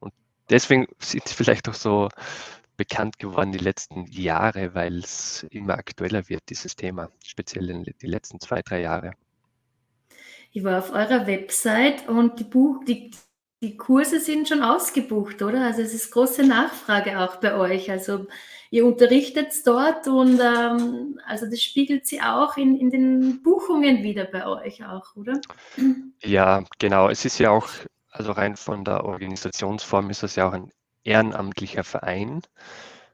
Und 0.00 0.12
deswegen 0.50 0.86
sind 0.98 1.28
sie 1.28 1.34
vielleicht 1.34 1.68
auch 1.68 1.74
so 1.74 2.08
bekannt 2.76 3.18
geworden 3.18 3.52
die 3.52 3.58
letzten 3.58 4.06
Jahre, 4.06 4.74
weil 4.74 4.98
es 4.98 5.44
immer 5.50 5.74
aktueller 5.74 6.28
wird, 6.28 6.48
dieses 6.48 6.74
Thema, 6.74 7.10
speziell 7.24 7.68
in 7.68 7.84
die 7.84 8.06
letzten 8.06 8.40
zwei, 8.40 8.62
drei 8.62 8.80
Jahre. 8.80 9.12
Ich 10.52 10.64
war 10.64 10.78
auf 10.78 10.90
eurer 10.90 11.26
Website 11.26 12.08
und 12.08 12.40
die, 12.40 12.44
Buch, 12.44 12.84
die, 12.84 13.10
die 13.62 13.76
Kurse 13.76 14.18
sind 14.18 14.48
schon 14.48 14.62
ausgebucht, 14.62 15.40
oder? 15.40 15.64
Also 15.64 15.82
es 15.82 15.94
ist 15.94 16.10
große 16.10 16.42
Nachfrage 16.42 17.20
auch 17.20 17.36
bei 17.36 17.54
euch. 17.54 17.90
Also 17.90 18.26
ihr 18.70 18.84
unterrichtet 18.84 19.52
dort 19.64 20.08
und 20.08 20.40
ähm, 20.40 21.20
also 21.26 21.46
das 21.48 21.62
spiegelt 21.62 22.06
sie 22.06 22.20
auch 22.20 22.56
in, 22.56 22.76
in 22.76 22.90
den 22.90 23.42
Buchungen 23.42 24.02
wieder 24.02 24.24
bei 24.24 24.46
euch 24.46 24.84
auch, 24.84 25.14
oder? 25.14 25.40
Ja, 26.24 26.64
genau. 26.80 27.08
Es 27.08 27.24
ist 27.24 27.38
ja 27.38 27.50
auch, 27.50 27.68
also 28.10 28.32
rein 28.32 28.56
von 28.56 28.84
der 28.84 29.04
Organisationsform 29.04 30.10
ist 30.10 30.24
das 30.24 30.34
ja 30.34 30.48
auch 30.48 30.52
ein 30.52 30.72
ehrenamtlicher 31.04 31.84
Verein, 31.84 32.42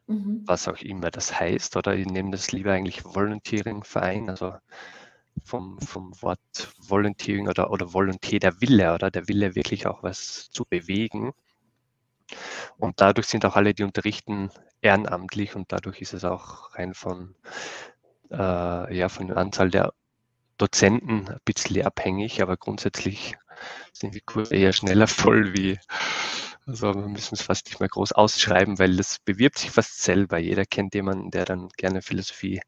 mhm. 0.07 0.45
was 0.47 0.67
auch 0.67 0.79
immer 0.81 1.11
das 1.11 1.39
heißt, 1.39 1.77
oder 1.77 1.95
ich 1.95 2.07
nehme 2.07 2.31
das 2.31 2.53
lieber 2.53 2.73
eigentlich 2.73 3.05
Volunteering-Verein, 3.05 4.31
also 4.31 4.55
vom, 5.45 5.79
vom 5.81 6.13
Wort 6.23 6.73
Volunteering 6.79 7.49
oder, 7.49 7.71
oder 7.71 7.87
Volonté 7.87 8.39
der 8.39 8.61
Wille, 8.61 8.95
oder 8.95 9.11
der 9.11 9.29
Wille 9.29 9.55
wirklich 9.55 9.87
auch 9.87 10.03
was 10.03 10.51
zu 10.51 10.65
bewegen. 10.65 11.33
Und 12.77 13.01
dadurch 13.01 13.27
sind 13.27 13.45
auch 13.45 13.57
alle, 13.57 13.75
die 13.75 13.85
unterrichten, 13.85 14.51
ehrenamtlich 14.83 15.57
und 15.57 15.73
dadurch 15.73 16.01
ist 16.01 16.13
es 16.13 16.25
auch 16.25 16.75
rein 16.75 16.95
von, 16.95 17.35
äh, 18.31 18.97
ja, 18.97 19.09
von 19.09 19.29
der 19.29 19.37
Anzahl 19.39 19.71
der 19.71 19.93
Dozenten 20.59 21.29
ein 21.29 21.41
bisschen 21.45 21.85
abhängig, 21.85 22.43
aber 22.43 22.57
grundsätzlich 22.57 23.37
sind 23.93 24.15
die 24.15 24.21
Kurse 24.21 24.55
eher 24.55 24.73
schneller 24.73 25.07
voll 25.07 25.55
wie, 25.55 25.79
also 26.67 26.95
wir 26.95 27.09
müssen 27.09 27.35
es 27.35 27.43
fast 27.43 27.67
nicht 27.67 27.81
mehr 27.81 27.89
groß 27.89 28.13
ausschreiben, 28.13 28.79
weil 28.79 28.97
das 28.97 29.19
bewirbt 29.21 29.59
sich 29.59 29.71
fast 29.71 30.03
selber. 30.03 30.39
Jeder 30.39 30.67
kennt 30.67 30.95
jemanden, 30.95 31.31
der 31.31 31.47
dann 31.47 31.69
gerne 31.79 32.03
Philosophie 32.03 32.61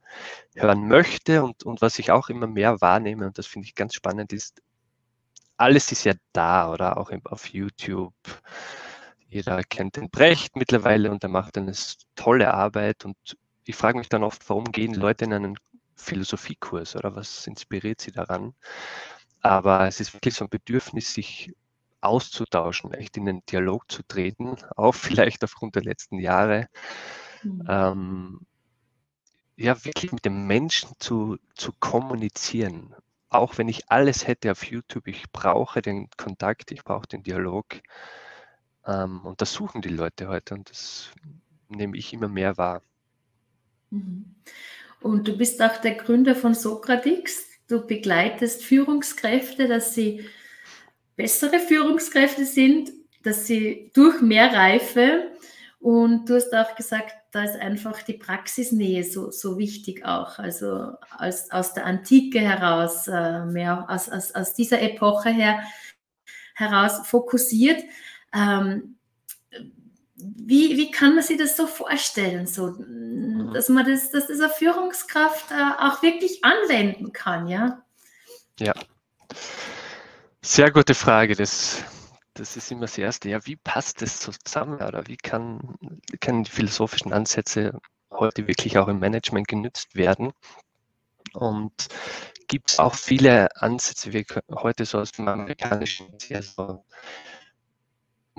hören 0.56 0.88
möchte. 0.88 1.42
Und, 1.42 1.64
und 1.64 1.82
was 1.82 1.98
ich 1.98 2.10
auch 2.10 2.30
immer 2.30 2.46
mehr 2.46 2.80
wahrnehme, 2.80 3.26
und 3.26 3.36
das 3.36 3.46
finde 3.46 3.66
ich 3.66 3.74
ganz 3.74 3.94
spannend, 3.94 4.32
ist, 4.32 4.62
alles 5.58 5.92
ist 5.92 6.04
ja 6.04 6.14
da, 6.32 6.72
oder 6.72 6.96
auch 6.96 7.12
auf 7.24 7.48
YouTube. 7.48 8.14
Jeder 9.28 9.62
kennt 9.64 9.96
den 9.96 10.08
Brecht 10.08 10.56
mittlerweile 10.56 11.10
und 11.10 11.22
er 11.22 11.28
macht 11.28 11.58
eine 11.58 11.74
tolle 12.16 12.54
Arbeit. 12.54 13.04
Und 13.04 13.16
ich 13.64 13.76
frage 13.76 13.98
mich 13.98 14.08
dann 14.08 14.24
oft, 14.24 14.48
warum 14.48 14.64
gehen 14.64 14.94
Leute 14.94 15.26
in 15.26 15.34
einen 15.34 15.56
Philosophiekurs 15.96 16.96
oder 16.96 17.14
was 17.14 17.46
inspiriert 17.46 18.00
sie 18.00 18.12
daran? 18.12 18.54
Aber 19.40 19.86
es 19.86 20.00
ist 20.00 20.12
wirklich 20.14 20.34
so 20.34 20.44
ein 20.44 20.50
Bedürfnis, 20.50 21.14
sich 21.14 21.52
auszutauschen, 22.00 22.92
echt 22.94 23.16
in 23.16 23.26
den 23.26 23.42
Dialog 23.46 23.90
zu 23.90 24.02
treten, 24.02 24.56
auch 24.76 24.94
vielleicht 24.94 25.44
aufgrund 25.44 25.74
der 25.74 25.82
letzten 25.82 26.18
Jahre. 26.18 26.68
Mhm. 27.42 27.64
Ähm, 27.68 28.40
ja, 29.56 29.84
wirklich 29.84 30.12
mit 30.12 30.24
dem 30.24 30.46
Menschen 30.46 30.90
zu, 30.98 31.36
zu 31.54 31.72
kommunizieren. 31.78 32.94
Auch 33.28 33.58
wenn 33.58 33.68
ich 33.68 33.90
alles 33.90 34.26
hätte 34.26 34.50
auf 34.50 34.64
YouTube, 34.64 35.06
ich 35.06 35.30
brauche 35.30 35.82
den 35.82 36.08
Kontakt, 36.16 36.72
ich 36.72 36.82
brauche 36.82 37.06
den 37.06 37.22
Dialog. 37.22 37.66
Ähm, 38.86 39.20
und 39.20 39.40
das 39.40 39.52
suchen 39.52 39.82
die 39.82 39.90
Leute 39.90 40.28
heute 40.28 40.54
und 40.54 40.70
das 40.70 41.10
nehme 41.68 41.96
ich 41.96 42.12
immer 42.12 42.28
mehr 42.28 42.56
wahr. 42.56 42.82
Mhm. 43.90 44.34
Und 45.00 45.28
du 45.28 45.36
bist 45.36 45.62
auch 45.62 45.76
der 45.76 45.94
Gründer 45.94 46.34
von 46.34 46.54
Socratix. 46.54 47.49
Du 47.70 47.86
begleitest 47.86 48.64
Führungskräfte, 48.64 49.68
dass 49.68 49.94
sie 49.94 50.26
bessere 51.14 51.60
Führungskräfte 51.60 52.44
sind, 52.44 52.90
dass 53.22 53.46
sie 53.46 53.92
durch 53.94 54.20
mehr 54.20 54.52
Reife 54.52 55.30
und 55.78 56.28
du 56.28 56.34
hast 56.34 56.52
auch 56.52 56.74
gesagt, 56.74 57.14
da 57.30 57.44
ist 57.44 57.54
einfach 57.54 58.02
die 58.02 58.14
Praxisnähe 58.14 59.04
so, 59.04 59.30
so 59.30 59.56
wichtig 59.56 60.04
auch. 60.04 60.40
Also 60.40 60.94
aus, 61.16 61.48
aus 61.52 61.72
der 61.72 61.86
Antike 61.86 62.40
heraus, 62.40 63.06
äh, 63.06 63.44
mehr 63.44 63.86
aus, 63.88 64.08
aus, 64.08 64.34
aus 64.34 64.52
dieser 64.54 64.82
Epoche 64.82 65.30
her 65.30 65.62
heraus 66.56 67.06
fokussiert. 67.06 67.84
Ähm, 68.34 68.96
wie, 70.22 70.76
wie 70.76 70.90
kann 70.90 71.14
man 71.14 71.24
sich 71.24 71.38
das 71.38 71.56
so 71.56 71.66
vorstellen, 71.66 72.46
so, 72.46 72.68
mhm. 72.68 73.52
dass 73.52 73.68
man 73.68 73.86
das, 73.86 74.10
dass 74.10 74.26
das 74.26 74.40
eine 74.40 74.50
Führungskraft 74.50 75.50
äh, 75.50 75.82
auch 75.82 76.02
wirklich 76.02 76.44
anwenden 76.44 77.12
kann, 77.12 77.48
ja? 77.48 77.82
Ja. 78.58 78.74
Sehr 80.42 80.70
gute 80.70 80.94
Frage. 80.94 81.34
Das, 81.34 81.82
das 82.34 82.56
ist 82.56 82.70
immer 82.70 82.82
das 82.82 82.98
Erste. 82.98 83.28
Ja, 83.28 83.44
wie 83.46 83.56
passt 83.56 84.02
das 84.02 84.20
zusammen 84.20 84.80
oder 84.80 85.06
wie 85.06 85.16
kann, 85.16 85.76
können 86.20 86.44
die 86.44 86.50
philosophischen 86.50 87.12
Ansätze 87.12 87.78
heute 88.10 88.46
wirklich 88.46 88.78
auch 88.78 88.88
im 88.88 88.98
Management 88.98 89.48
genützt 89.48 89.94
werden? 89.94 90.32
Und 91.32 91.88
gibt 92.48 92.70
es 92.70 92.78
auch 92.78 92.94
viele 92.94 93.54
Ansätze, 93.56 94.12
wie 94.12 94.26
heute 94.50 94.84
so 94.84 94.98
aus 94.98 95.12
dem 95.12 95.28
amerikanischen, 95.28 96.08
sehr 96.18 96.42
so 96.42 96.84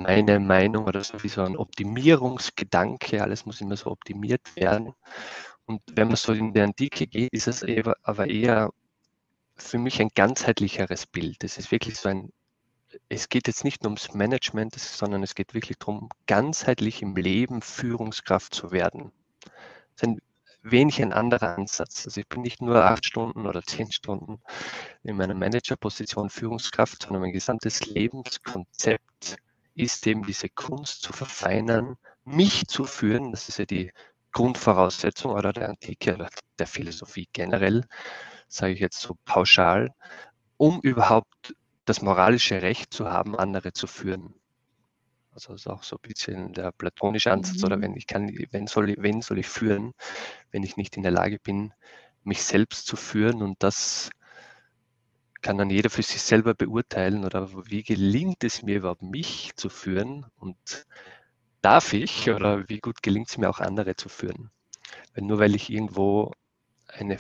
meine 0.04 0.40
Meinung 0.40 0.86
oder 0.86 1.04
so 1.04 1.22
wie 1.24 1.30
so 1.30 1.44
ein 1.44 1.58
Optimierungsgedanke, 1.58 3.22
alles 3.22 3.46
muss 3.46 3.62
immer 3.62 3.78
so 3.78 3.92
optimiert 3.92 4.56
werden. 4.56 4.94
Und 5.66 5.82
wenn 5.94 6.08
man 6.08 6.18
so 6.18 6.34
in 6.34 6.54
die 6.54 6.62
Antike 6.62 7.08
geht, 7.08 7.32
ist 7.32 7.48
es 7.48 7.64
aber 8.04 8.30
eher 8.30 8.72
für 9.56 9.78
mich 9.78 10.02
ein 10.02 10.10
ganzheitlicheres 10.14 11.06
Bild. 11.06 11.44
Es 11.44 11.58
ist 11.58 11.72
wirklich 11.72 11.98
so 11.98 12.10
ein, 12.10 12.32
es 13.10 13.30
geht 13.30 13.48
jetzt 13.48 13.64
nicht 13.64 13.84
nur 13.84 13.92
ums 13.92 14.14
Management, 14.14 14.76
sondern 14.76 15.24
es 15.24 15.36
geht 15.36 15.54
wirklich 15.54 15.78
darum, 15.78 16.10
ganzheitlich 16.28 17.02
im 17.02 17.16
Leben 17.16 17.62
Führungskraft 17.62 18.54
zu 18.54 18.72
werden. 18.72 19.12
Das 19.96 20.04
ist 20.04 20.04
ein 20.04 20.22
wenig 20.64 21.02
ein 21.02 21.14
anderer 21.14 21.58
Ansatz. 21.58 22.06
Also 22.06 22.22
ich 22.22 22.28
bin 22.28 22.42
nicht 22.42 22.62
nur 22.62 22.84
acht 22.84 23.06
Stunden 23.06 23.48
oder 23.48 23.64
zehn 23.64 23.92
Stunden 23.92 24.42
in 25.04 25.18
meiner 25.18 25.34
Managerposition 25.34 26.30
Führungskraft, 26.30 27.04
sondern 27.04 27.22
mein 27.22 27.34
gesamtes 27.34 27.86
Lebenskonzept 27.86 29.38
ist 29.76 30.06
eben 30.08 30.24
diese 30.24 30.50
Kunst 30.50 31.02
zu 31.02 31.14
verfeinern, 31.14 31.98
mich 32.24 32.68
zu 32.68 32.86
führen, 32.86 33.32
das 33.32 33.50
ist 33.50 33.60
ja 33.60 33.66
die 33.66 33.92
Grundvoraussetzung 34.32 35.32
oder 35.32 35.54
der 35.54 35.70
Antike 35.70 36.16
oder 36.16 36.30
der 36.60 36.68
Philosophie 36.68 37.28
generell, 37.34 37.86
sage 38.48 38.74
ich 38.74 38.80
jetzt 38.80 39.00
so 39.00 39.18
pauschal, 39.26 39.94
um 40.58 40.80
überhaupt 40.82 41.54
das 41.86 42.02
moralische 42.02 42.62
Recht 42.62 42.94
zu 42.94 43.10
haben, 43.10 43.36
andere 43.36 43.74
zu 43.74 43.88
führen. 43.88 44.36
Also 45.34 45.54
das 45.54 45.62
ist 45.62 45.68
auch 45.68 45.84
so 45.84 45.96
ein 45.96 46.08
bisschen 46.08 46.54
der 46.54 46.72
platonische 46.72 47.32
Ansatz, 47.32 47.60
mhm. 47.60 47.66
oder 47.66 47.82
wenn 47.82 47.96
ich 47.96 48.06
kann, 48.06 48.30
wenn 48.52 48.68
soll 48.68 48.90
ich, 48.90 48.98
wen 49.00 49.22
soll 49.22 49.40
ich 49.40 49.48
führen, 49.48 49.94
wenn 50.52 50.64
ich 50.64 50.78
nicht 50.78 50.98
in 50.98 51.04
der 51.04 51.12
Lage 51.12 51.40
bin, 51.42 51.74
mich 52.24 52.44
selbst 52.44 52.86
zu 52.86 52.96
führen 52.96 53.42
und 53.42 53.64
das 53.64 54.10
kann 55.42 55.58
dann 55.58 55.70
jeder 55.70 55.90
für 55.90 56.04
sich 56.04 56.22
selber 56.22 56.54
beurteilen 56.54 57.26
oder 57.26 57.50
wie 57.68 57.84
gelingt 57.84 58.44
es 58.44 58.64
mir 58.64 58.78
überhaupt, 58.78 59.02
mich 59.02 59.52
zu 59.56 59.70
führen 59.70 60.26
und 60.38 60.86
darf 61.62 61.94
ich 61.94 62.30
oder 62.30 62.68
wie 62.70 62.80
gut 62.80 63.02
gelingt 63.04 63.30
es 63.30 63.38
mir 63.38 63.50
auch 63.50 63.60
andere 63.60 63.96
zu 63.96 64.10
führen. 64.10 64.52
Weil 65.14 65.24
nur 65.24 65.40
weil 65.40 65.56
ich 65.56 65.70
irgendwo 65.70 66.34
eine, 66.88 67.18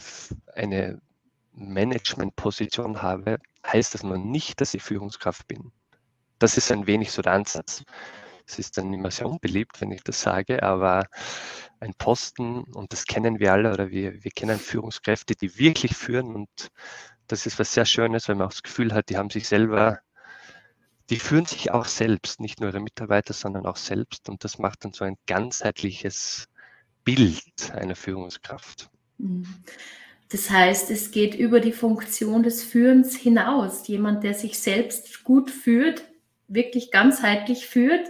eine 0.54 1.02
Managementposition 1.54 3.02
habe, 3.02 3.40
heißt 3.66 3.94
das 3.94 4.04
noch 4.04 4.18
nicht, 4.18 4.62
dass 4.62 4.74
ich 4.74 4.84
Führungskraft 4.84 5.48
bin. 5.48 5.72
Das 6.40 6.58
ist 6.58 6.72
ein 6.72 6.88
wenig 6.88 7.12
so 7.12 7.22
der 7.22 7.34
Ansatz. 7.34 7.84
Es 8.48 8.60
ist 8.60 8.78
dann 8.78 8.94
immer 8.94 9.12
sehr 9.12 9.28
unbeliebt, 9.28 9.80
wenn 9.80 9.92
ich 9.92 10.04
das 10.04 10.22
sage, 10.22 10.64
aber 10.64 11.08
ein 11.80 11.94
Posten, 11.94 12.64
und 12.64 12.92
das 12.92 13.06
kennen 13.06 13.40
wir 13.40 13.54
alle, 13.54 13.72
oder 13.72 13.90
wir, 13.92 14.24
wir 14.24 14.32
kennen 14.32 14.60
Führungskräfte, 14.60 15.36
die 15.36 15.58
wirklich 15.58 15.96
führen, 15.96 16.36
und 16.36 16.50
das 17.32 17.46
ist 17.46 17.58
was 17.60 17.74
sehr 17.74 17.86
Schönes, 17.86 18.28
wenn 18.28 18.38
man 18.38 18.48
auch 18.48 18.52
das 18.52 18.64
Gefühl 18.64 18.94
hat, 18.94 19.10
die 19.10 19.18
haben 19.18 19.30
sich 19.30 19.48
selber, 19.48 20.00
die 21.10 21.18
führen 21.18 21.46
sich 21.46 21.72
auch 21.72 21.86
selbst, 21.86 22.40
nicht 22.40 22.60
nur 22.60 22.70
ihre 22.70 22.80
Mitarbeiter, 22.80 23.34
sondern 23.34 23.66
auch 23.66 23.78
selbst, 23.78 24.30
und 24.30 24.44
das 24.44 24.58
macht 24.60 24.84
dann 24.86 24.94
so 24.94 25.04
ein 25.04 25.18
ganzheitliches 25.28 26.48
Bild 27.04 27.72
einer 27.74 27.96
Führungskraft. 27.96 28.90
Mhm. 29.18 29.46
Das 30.30 30.50
heißt, 30.50 30.90
es 30.92 31.12
geht 31.12 31.36
über 31.36 31.60
die 31.60 31.74
Funktion 31.74 32.44
des 32.44 32.64
Führens 32.64 33.18
hinaus. 33.18 33.88
Jemand, 33.88 34.24
der 34.24 34.34
sich 34.34 34.60
selbst 34.60 35.26
gut 35.26 35.52
führt, 35.52 36.04
wirklich 36.48 36.90
ganzheitlich 36.92 37.68
führt, 37.68 38.08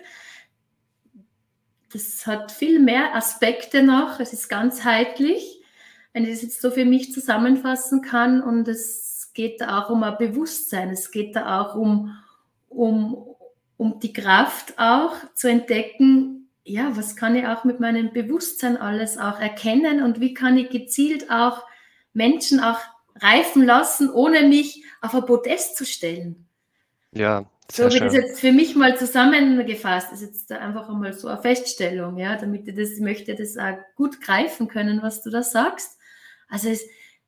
das 1.91 2.27
hat 2.27 2.51
viel 2.51 2.79
mehr 2.79 3.15
Aspekte 3.15 3.81
noch. 3.83 4.19
Es 4.19 4.33
ist 4.33 4.49
ganzheitlich. 4.49 5.63
wenn 6.13 6.25
ich 6.25 6.31
das 6.31 6.41
jetzt 6.41 6.61
so 6.61 6.71
für 6.71 6.85
mich 6.85 7.13
zusammenfassen 7.13 8.01
kann, 8.01 8.41
und 8.41 8.67
es 8.67 9.10
geht 9.33 9.61
da 9.61 9.79
auch 9.79 9.89
um 9.89 10.03
ein 10.03 10.17
Bewusstsein, 10.17 10.89
es 10.89 11.11
geht 11.11 11.35
da 11.35 11.61
auch 11.61 11.75
um, 11.75 12.15
um, 12.69 13.35
um 13.77 13.99
die 13.99 14.13
Kraft 14.13 14.73
auch 14.77 15.13
zu 15.33 15.49
entdecken, 15.49 16.49
ja, 16.63 16.95
was 16.95 17.15
kann 17.15 17.35
ich 17.35 17.47
auch 17.47 17.63
mit 17.63 17.79
meinem 17.79 18.13
Bewusstsein 18.13 18.77
alles 18.77 19.17
auch 19.17 19.39
erkennen 19.39 20.03
und 20.03 20.19
wie 20.19 20.33
kann 20.33 20.57
ich 20.57 20.69
gezielt 20.69 21.31
auch 21.31 21.65
Menschen 22.13 22.59
auch 22.59 22.79
reifen 23.15 23.65
lassen, 23.65 24.09
ohne 24.09 24.43
mich 24.43 24.83
auf 25.01 25.13
ein 25.13 25.25
Podest 25.25 25.77
zu 25.77 25.85
stellen. 25.85 26.47
Ja, 27.11 27.45
so 27.71 27.89
wie 27.89 27.99
das 27.99 28.13
jetzt 28.13 28.39
für 28.41 28.51
mich 28.51 28.75
mal 28.75 28.97
zusammengefasst 28.97 30.11
ist, 30.11 30.21
jetzt 30.21 30.51
einfach 30.51 30.89
einmal 30.89 31.13
so 31.13 31.29
eine 31.29 31.41
Feststellung, 31.41 32.17
ja, 32.17 32.35
damit 32.35 32.67
ich 32.67 32.75
das, 32.75 32.99
möchte 32.99 33.33
das 33.33 33.57
auch 33.57 33.77
gut 33.95 34.19
greifen 34.19 34.67
können, 34.67 35.01
was 35.01 35.23
du 35.23 35.29
da 35.29 35.41
sagst. 35.41 35.97
Also 36.49 36.67
es, 36.67 36.83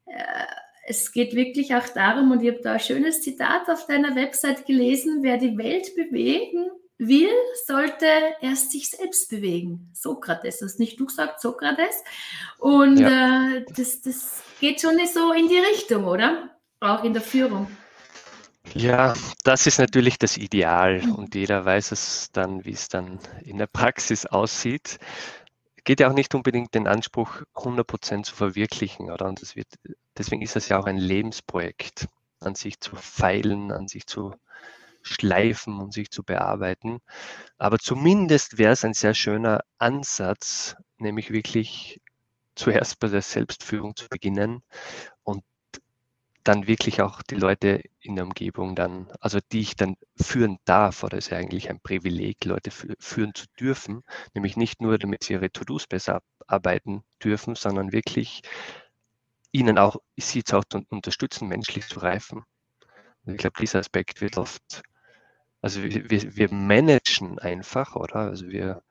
äh, 0.06 0.46
es 0.86 1.12
geht 1.12 1.36
wirklich 1.36 1.76
auch 1.76 1.88
darum, 1.90 2.32
und 2.32 2.44
ich 2.44 2.50
habe 2.50 2.62
da 2.62 2.74
ein 2.74 2.80
schönes 2.80 3.22
Zitat 3.22 3.70
auf 3.70 3.88
deiner 3.88 4.16
Website 4.16 4.66
gelesen, 4.66 5.20
wer 5.22 5.38
die 5.38 5.58
Welt 5.58 5.96
bewegen 5.96 6.70
will, 6.98 7.30
sollte 7.66 8.06
erst 8.42 8.72
sich 8.72 8.90
selbst 8.90 9.30
bewegen. 9.30 9.90
Sokrates, 9.94 10.60
das 10.60 10.72
hast 10.72 10.80
nicht 10.80 11.00
du 11.00 11.06
gesagt, 11.06 11.42
Sokrates. 11.42 12.04
Und 12.60 13.00
ja. 13.00 13.58
äh, 13.58 13.66
das, 13.76 14.02
das 14.02 14.44
geht 14.60 14.82
schon 14.82 14.98
so 15.12 15.32
in 15.34 15.48
die 15.48 15.60
Richtung, 15.60 16.06
oder? 16.06 16.50
Auch 16.80 17.04
in 17.04 17.14
der 17.14 17.22
Führung. 17.22 17.68
Ja, 18.74 19.14
das 19.44 19.68
ist 19.68 19.80
natürlich 19.80 20.18
das 20.18 20.38
Ideal 20.38 21.02
und 21.16 21.36
jeder 21.36 21.64
weiß 21.66 21.92
es 21.92 22.32
dann, 22.32 22.66
wie 22.66 22.72
es 22.72 22.88
dann 22.88 23.20
in 23.44 23.58
der 23.58 23.68
Praxis 23.68 24.26
aussieht. 24.26 25.00
Geht 25.84 26.00
ja 26.00 26.10
auch 26.10 26.14
nicht 26.14 26.34
unbedingt 26.34 26.74
den 26.76 26.88
Anspruch, 26.88 27.44
100% 27.56 28.24
zu 28.24 28.36
verwirklichen, 28.36 29.12
oder? 29.12 29.28
Und 29.28 29.42
das 29.42 29.56
wird, 29.56 29.68
deswegen 30.18 30.42
ist 30.42 30.56
es 30.56 30.70
ja 30.70 30.80
auch 30.80 30.86
ein 30.86 30.98
Lebensprojekt, 30.98 32.08
an 32.40 32.56
sich 32.56 32.80
zu 32.80 32.96
feilen, 32.96 33.72
an 33.72 33.88
sich 33.88 34.08
zu 34.08 34.34
schleifen 35.02 35.80
und 35.80 35.94
sich 35.94 36.10
zu 36.10 36.24
bearbeiten. 36.24 37.02
Aber 37.58 37.78
zumindest 37.80 38.58
wäre 38.58 38.74
es 38.74 38.86
ein 38.86 38.94
sehr 38.94 39.14
schöner 39.14 39.62
Ansatz, 39.78 40.76
nämlich 40.98 41.32
wirklich 41.32 42.02
zuerst 42.56 43.00
bei 43.00 43.08
der 43.08 43.22
Selbstführung 43.22 43.96
zu 43.96 44.08
beginnen 44.08 44.64
und 45.24 45.44
dann 46.44 46.68
wirklich 46.68 47.02
auch 47.02 47.22
die 47.22 47.36
Leute 47.36 47.84
in 48.00 48.16
der 48.16 48.26
Umgebung 48.26 48.76
dann, 48.76 49.10
also 49.20 49.40
die 49.52 49.62
ich 49.62 49.76
dann 49.76 49.96
führen 50.16 50.58
darf, 50.66 51.04
oder 51.04 51.18
ist 51.18 51.30
ja 51.30 51.38
eigentlich 51.38 51.70
ein 51.70 51.80
Privileg, 51.80 52.44
Leute 52.46 52.72
führen 52.72 53.34
zu 53.34 53.46
dürfen, 53.60 54.04
nämlich 54.34 54.58
nicht 54.58 54.82
nur, 54.82 54.98
damit 54.98 55.24
sie 55.24 55.34
ihre 55.34 55.52
To-Dos 55.52 55.88
besser 55.88 56.22
arbeiten 56.48 57.04
dürfen, 57.24 57.56
sondern 57.56 57.92
wirklich 57.92 58.42
ihnen 59.52 59.78
auch, 59.78 59.98
sie 60.18 60.44
auch 60.52 60.64
unterstützen, 60.90 61.48
menschlich 61.48 61.88
zu 61.88 62.00
reifen. 62.00 62.44
Und 63.26 63.34
ich 63.34 63.38
glaube, 63.38 63.60
dieser 63.60 63.80
Aspekt 63.80 64.22
wird 64.22 64.38
oft 64.38 64.84
also 65.64 65.82
wir, 65.82 66.10
wir 66.36 66.54
managen 66.54 67.40
einfach, 67.40 67.96
oder? 67.96 68.16
Also 68.18 68.50
wir 68.50 68.84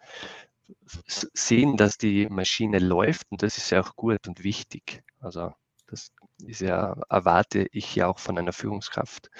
sehen, 1.06 1.76
dass 1.76 1.98
die 1.98 2.26
Maschine 2.30 2.78
läuft 2.78 3.26
und 3.30 3.42
das 3.42 3.58
ist 3.58 3.68
ja 3.70 3.82
auch 3.82 3.94
gut 3.94 4.26
und 4.26 4.42
wichtig. 4.42 5.02
Also 5.20 5.52
das 5.92 6.10
ist 6.38 6.60
ja, 6.60 6.96
erwarte 7.08 7.68
ich 7.70 7.94
ja 7.94 8.08
auch 8.08 8.18
von 8.18 8.38
einer 8.38 8.52
Führungskraft. 8.52 9.30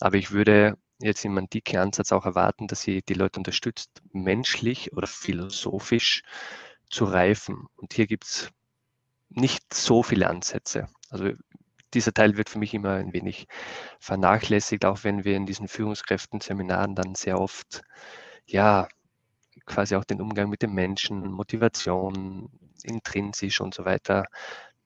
Aber 0.00 0.16
ich 0.16 0.30
würde 0.30 0.78
jetzt 1.00 1.24
im 1.24 1.36
antiken 1.36 1.78
Ansatz 1.78 2.12
auch 2.12 2.24
erwarten, 2.24 2.68
dass 2.68 2.82
sie 2.82 3.02
die 3.02 3.14
Leute 3.14 3.40
unterstützt, 3.40 4.02
menschlich 4.12 4.92
oder 4.92 5.06
philosophisch 5.06 6.22
zu 6.88 7.04
reifen. 7.04 7.66
Und 7.76 7.92
hier 7.92 8.06
gibt 8.06 8.24
es 8.24 8.50
nicht 9.28 9.74
so 9.74 10.02
viele 10.02 10.28
Ansätze. 10.28 10.88
Also 11.10 11.32
dieser 11.94 12.12
Teil 12.12 12.36
wird 12.36 12.48
für 12.48 12.58
mich 12.58 12.74
immer 12.74 12.94
ein 12.94 13.12
wenig 13.12 13.46
vernachlässigt, 13.98 14.84
auch 14.84 15.04
wenn 15.04 15.24
wir 15.24 15.36
in 15.36 15.46
diesen 15.46 15.68
Führungskräften-Seminaren 15.68 16.94
dann 16.94 17.14
sehr 17.14 17.40
oft, 17.40 17.82
ja, 18.46 18.88
quasi 19.66 19.96
auch 19.96 20.04
den 20.04 20.20
Umgang 20.20 20.48
mit 20.48 20.62
den 20.62 20.72
Menschen, 20.72 21.30
Motivation, 21.30 22.50
intrinsisch 22.82 23.60
und 23.60 23.74
so 23.74 23.84
weiter, 23.84 24.26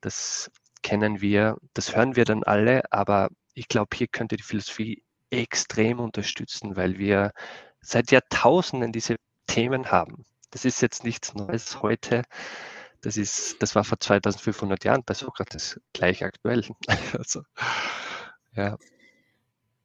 das 0.01 0.51
kennen 0.83 1.21
wir, 1.21 1.57
das 1.73 1.95
hören 1.95 2.15
wir 2.15 2.25
dann 2.25 2.43
alle, 2.43 2.83
aber 2.91 3.29
ich 3.55 3.67
glaube, 3.67 3.95
hier 3.95 4.07
könnte 4.07 4.37
die 4.37 4.43
Philosophie 4.43 5.03
extrem 5.31 5.99
unterstützen, 5.99 6.75
weil 6.75 6.99
wir 6.99 7.31
seit 7.81 8.11
Jahrtausenden 8.11 8.91
diese 8.91 9.15
Themen 9.47 9.91
haben. 9.91 10.25
Das 10.51 10.65
ist 10.65 10.81
jetzt 10.81 11.03
nichts 11.03 11.33
Neues 11.33 11.81
heute. 11.81 12.23
Das, 13.01 13.17
ist, 13.17 13.61
das 13.61 13.75
war 13.75 13.83
vor 13.83 13.99
2500 13.99 14.83
Jahren 14.83 15.03
bei 15.05 15.13
Sokrates 15.13 15.79
gleich 15.93 16.23
aktuell. 16.23 16.63
also, 17.17 17.41
ja. 18.55 18.77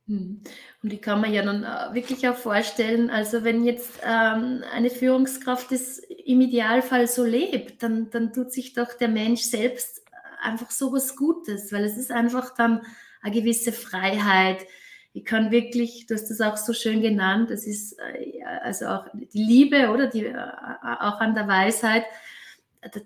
Hm. 0.06 0.42
Und 0.82 0.92
ich 0.92 1.02
kann 1.02 1.20
mir 1.20 1.28
ja 1.28 1.44
nun 1.44 1.64
äh, 1.64 1.94
wirklich 1.94 2.28
auch 2.28 2.37
vorstellen, 2.37 3.11
also 3.11 3.44
wenn 3.44 3.64
jetzt 3.64 4.00
ähm, 4.04 4.62
eine 4.72 4.90
Führungskraft 4.90 5.72
das 5.72 5.98
im 5.98 6.40
Idealfall 6.40 7.06
so 7.06 7.24
lebt, 7.24 7.82
dann, 7.82 8.11
dann 8.11 8.32
tut 8.32 8.52
sich 8.52 8.72
doch 8.72 8.94
der 8.94 9.08
Mensch 9.08 9.42
selbst 9.42 10.02
einfach 10.42 10.70
so 10.70 10.92
was 10.92 11.16
Gutes, 11.16 11.72
weil 11.72 11.85
es 11.85 11.96
ist 11.96 12.11
einfach 12.11 12.55
dann 12.55 12.83
eine 13.22 13.35
gewisse 13.35 13.72
Freiheit. 13.72 14.66
Ich 15.12 15.24
kann 15.24 15.51
wirklich, 15.51 16.07
du 16.07 16.14
hast 16.14 16.29
das 16.29 16.40
auch 16.40 16.57
so 16.57 16.72
schön 16.72 17.01
genannt, 17.01 17.51
das 17.51 17.66
ist 17.66 17.98
äh, 17.98 18.42
also 18.62 18.87
auch 18.87 19.07
die 19.14 19.42
Liebe, 19.42 19.90
oder? 19.90 20.07
Die, 20.07 20.27
äh, 20.27 20.37
auch 20.37 21.20
an 21.20 21.35
der 21.35 21.48
Weisheit 21.48 22.05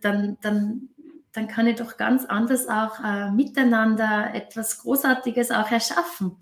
dann, 0.00 0.38
dann, 0.40 0.88
dann 1.32 1.48
kann 1.48 1.66
ich 1.66 1.76
doch 1.76 1.96
ganz 1.96 2.24
anders 2.24 2.68
auch 2.68 3.02
äh, 3.02 3.30
miteinander 3.30 4.30
etwas 4.34 4.78
Großartiges 4.78 5.50
auch 5.50 5.70
erschaffen. 5.70 6.36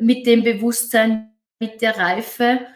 Mit 0.00 0.26
dem 0.26 0.42
Bewusstsein, 0.42 1.32
mit 1.58 1.80
der 1.80 1.96
Reife. 1.96 2.66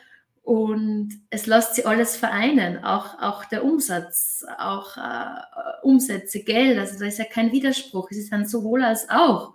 Und 0.42 1.22
es 1.30 1.46
lässt 1.46 1.74
sich 1.74 1.86
alles 1.86 2.16
vereinen, 2.16 2.82
auch, 2.82 3.20
auch 3.20 3.44
der 3.44 3.64
Umsatz, 3.64 4.44
auch 4.58 4.96
äh, 4.96 5.40
Umsätze, 5.82 6.42
Geld. 6.42 6.78
Also 6.78 6.98
da 6.98 7.06
ist 7.06 7.18
ja 7.18 7.24
kein 7.24 7.52
Widerspruch. 7.52 8.10
Es 8.10 8.16
ist 8.18 8.32
ein 8.32 8.46
sowohl 8.46 8.82
als 8.82 9.08
auch. 9.10 9.54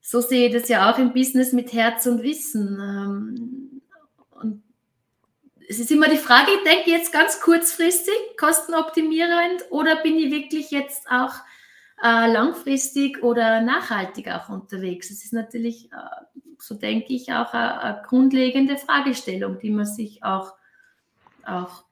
So 0.00 0.20
sehe 0.20 0.48
ich 0.48 0.52
das 0.52 0.68
ja 0.68 0.92
auch 0.92 0.98
im 0.98 1.14
Business 1.14 1.52
mit 1.52 1.72
Herz 1.72 2.06
und 2.06 2.22
Wissen. 2.22 2.78
Ähm, 2.78 3.80
und 4.30 4.62
es 5.66 5.78
ist 5.78 5.90
immer 5.90 6.08
die 6.08 6.18
Frage, 6.18 6.50
ich 6.52 6.70
denke 6.70 6.90
jetzt 6.90 7.10
ganz 7.10 7.40
kurzfristig, 7.40 8.14
kostenoptimierend 8.38 9.64
oder 9.70 9.96
bin 9.96 10.18
ich 10.18 10.30
wirklich 10.30 10.70
jetzt 10.70 11.10
auch 11.10 11.32
äh, 12.02 12.30
langfristig 12.30 13.22
oder 13.22 13.62
nachhaltig 13.62 14.28
auch 14.28 14.50
unterwegs? 14.50 15.10
Es 15.10 15.24
ist 15.24 15.32
natürlich, 15.32 15.90
äh, 15.90 16.33
so 16.58 16.74
denke 16.74 17.12
ich, 17.12 17.32
auch 17.32 17.52
eine, 17.52 17.80
eine, 17.80 18.02
grundlegende 18.06 18.76
Fragestellung, 18.76 19.58
die 19.58 19.70
man 19.70 19.86
sich 19.86 20.22
auch, 20.22 20.54
auch 21.46 21.84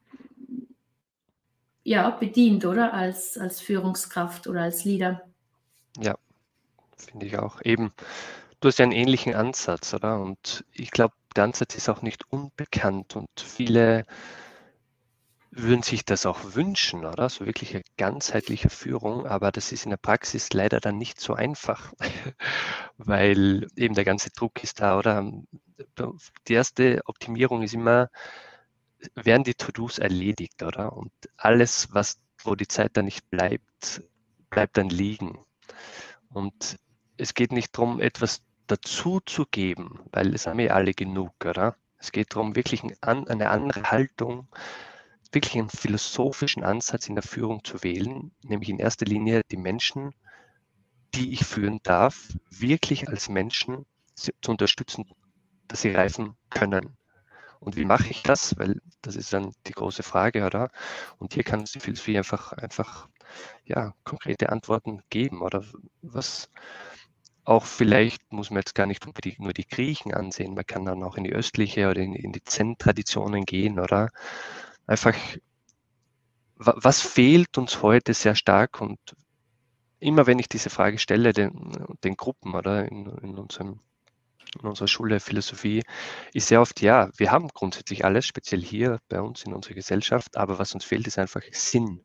ja, 1.85 2.11
bedient, 2.11 2.65
oder? 2.65 2.95
Als, 2.95 3.37
als 3.37 3.61
Führungskraft 3.61 4.47
oder 4.47 4.63
als 4.63 4.85
Leader. 4.85 5.23
Ja, 5.99 6.17
finde 6.97 7.27
ich 7.27 7.39
auch. 7.39 7.61
Eben, 7.63 7.93
du 8.61 8.69
hast 8.69 8.79
ja 8.79 8.85
einen 8.85 8.93
ähnlichen 8.93 9.35
Ansatz, 9.35 9.93
oder? 9.93 10.21
Und 10.21 10.65
ich 10.73 10.91
glaube, 10.91 11.15
der 11.37 11.45
Ansatz 11.45 11.75
ist 11.75 11.89
auch 11.89 12.03
nicht 12.03 12.31
unbekannt 12.31 13.17
und 13.17 13.29
viele 13.37 14.07
würden 15.55 15.83
sich 15.83 16.05
das 16.07 16.25
auch 16.25 16.55
wünschen, 16.55 17.05
oder? 17.05 17.29
So 17.29 17.45
wirklich 17.45 17.75
eine 17.75 17.85
ganzheitliche 17.99 18.71
Führung, 18.71 19.27
aber 19.27 19.53
das 19.53 19.71
ist 19.71 19.85
in 19.85 19.91
der 19.91 19.99
Praxis 19.99 20.53
leider 20.55 20.81
dann 20.81 20.97
nicht 20.97 21.21
so 21.21 21.35
einfach, 21.35 21.93
weil 22.97 23.69
eben 23.77 23.95
der 23.95 24.05
ganze 24.05 24.31
Druck 24.31 24.65
ist 24.65 24.81
da, 24.81 24.99
oder? 24.99 25.31
Die 26.49 26.55
erste 26.55 27.03
Optimierung 27.05 27.63
ist 27.63 27.75
immer, 27.75 28.09
werden 29.15 29.45
die 29.45 29.55
To-Dos 29.55 29.99
erledigt, 29.99 30.63
oder? 30.63 30.95
Und 30.97 31.13
alles, 31.37 31.89
was, 31.93 32.19
wo 32.45 32.55
die 32.55 32.69
Zeit 32.69 32.97
dann 32.97 33.05
nicht 33.05 33.29
bleibt, 33.29 34.03
bleibt 34.49 34.79
dann 34.79 34.89
liegen. 34.89 35.39
Und 36.31 36.79
es 37.19 37.35
geht 37.35 37.53
nicht 37.53 37.77
darum, 37.77 38.01
etwas 38.01 38.43
dazu 38.69 39.21
zu 39.21 39.45
geben, 39.51 40.01
weil 40.13 40.35
es 40.35 40.47
haben 40.47 40.61
ja 40.61 40.73
alle 40.73 40.95
genug, 40.95 41.35
oder? 41.45 41.77
Es 41.99 42.11
geht 42.11 42.35
darum, 42.35 42.57
wirklich 42.57 42.83
eine 43.03 43.51
andere 43.51 43.91
Haltung, 43.91 44.49
wirklich 45.33 45.55
einen 45.55 45.71
philosophischen 45.71 46.63
Ansatz 46.63 47.09
in 47.09 47.15
der 47.15 47.23
Führung 47.23 47.65
zu 47.65 47.83
wählen, 47.83 48.33
nämlich 48.43 48.69
in 48.69 48.79
erster 48.79 49.07
Linie 49.07 49.43
die 49.51 49.57
Menschen, 49.57 50.15
die 51.15 51.33
ich 51.33 51.45
führen 51.45 51.81
darf, 51.83 52.29
wirklich 52.51 53.09
als 53.09 53.29
Menschen 53.29 53.87
zu 54.15 54.33
unterstützen, 54.47 55.11
dass 55.69 55.83
sie 55.83 55.91
reifen 55.91 56.37
können. 56.51 56.97
Und 57.61 57.77
wie 57.77 57.85
mache 57.85 58.09
ich 58.11 58.23
das? 58.23 58.59
Weil 58.59 58.81
das 59.03 59.15
ist 59.15 59.33
dann 59.33 59.53
die 59.67 59.73
große 59.73 60.03
Frage, 60.03 60.45
oder? 60.45 60.71
Und 61.19 61.35
hier 61.35 61.45
kann 61.45 61.61
uns 61.61 61.73
die 61.73 61.81
Philosophie 61.81 62.19
einfach, 62.19 62.53
einfach 62.53 63.09
ja, 63.65 63.95
konkrete 64.05 64.51
Antworten 64.51 65.03
geben, 65.11 65.43
oder? 65.43 65.65
Was, 66.03 66.51
auch 67.45 67.65
vielleicht 67.65 68.33
muss 68.33 68.51
man 68.51 68.59
jetzt 68.59 68.75
gar 68.75 68.87
nicht 68.87 69.07
nur 69.39 69.53
die 69.53 69.67
Griechen 69.67 70.13
ansehen, 70.13 70.55
man 70.55 70.67
kann 70.67 70.85
dann 70.85 71.03
auch 71.03 71.17
in 71.17 71.25
die 71.25 71.33
östliche 71.33 71.89
oder 71.89 72.01
in, 72.01 72.15
in 72.15 72.33
die 72.33 72.43
Zen-Traditionen 72.43 73.45
gehen 73.45 73.79
oder 73.79 74.11
einfach, 74.87 75.15
was 76.57 77.01
fehlt 77.01 77.59
uns 77.59 77.83
heute 77.83 78.15
sehr 78.15 78.35
stark 78.35 78.81
und 78.81 78.99
immer 79.99 80.27
wenn 80.27 80.39
ich 80.39 80.49
diese 80.49 80.71
Frage 80.71 80.99
stelle, 80.99 81.33
den, 81.33 81.73
den 82.03 82.17
Gruppen 82.17 82.55
oder 82.55 82.87
in, 82.91 83.07
in, 83.23 83.39
unserem, 83.39 83.81
in 84.61 84.69
unserer 84.69 84.89
Schule 84.89 85.21
Philosophie, 85.21 85.83
ist 86.35 86.49
sehr 86.49 86.61
oft, 86.61 86.81
ja, 86.83 87.09
wir 87.17 87.31
haben 87.31 87.49
grundsätzlich 87.49 88.05
alles, 88.05 88.27
speziell 88.27 88.61
hier 88.61 88.99
bei 89.09 89.21
uns 89.21 89.45
in 89.45 89.55
unserer 89.55 89.75
Gesellschaft, 89.75 90.37
aber 90.37 90.59
was 90.59 90.75
uns 90.75 90.85
fehlt, 90.85 91.07
ist 91.07 91.19
einfach 91.19 91.43
Sinn. 91.53 92.05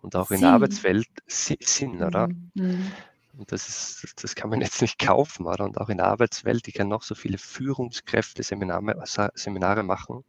Und 0.00 0.14
auch 0.14 0.28
Sinn. 0.28 0.36
in 0.36 0.40
der 0.42 0.52
Arbeitswelt 0.52 1.08
Sinn, 1.26 2.02
oder? 2.02 2.28
Mhm. 2.28 2.50
mhm. 2.54 2.92
Und 3.38 3.52
das, 3.52 3.68
ist, 3.68 4.24
das 4.24 4.34
kann 4.34 4.50
man 4.50 4.60
jetzt 4.60 4.82
nicht 4.82 4.98
kaufen, 4.98 5.46
oder? 5.46 5.64
Und 5.64 5.78
auch 5.78 5.88
in 5.88 5.98
der 5.98 6.06
Arbeitswelt, 6.06 6.66
ich 6.66 6.74
kann 6.74 6.88
noch 6.88 7.02
so 7.02 7.14
viele 7.14 7.38
Führungskräfte 7.38 8.42
Seminare, 8.42 9.30
Seminare 9.34 9.84
machen, 9.84 10.24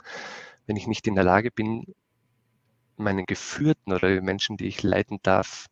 wenn 0.70 0.76
ich 0.76 0.86
nicht 0.86 1.08
in 1.08 1.16
der 1.16 1.24
Lage 1.24 1.50
bin, 1.50 1.96
meinen 2.96 3.26
Geführten 3.26 3.92
oder 3.92 4.22
Menschen, 4.22 4.56
die 4.56 4.68
ich 4.68 4.84
leiten 4.84 5.18
darf, 5.24 5.66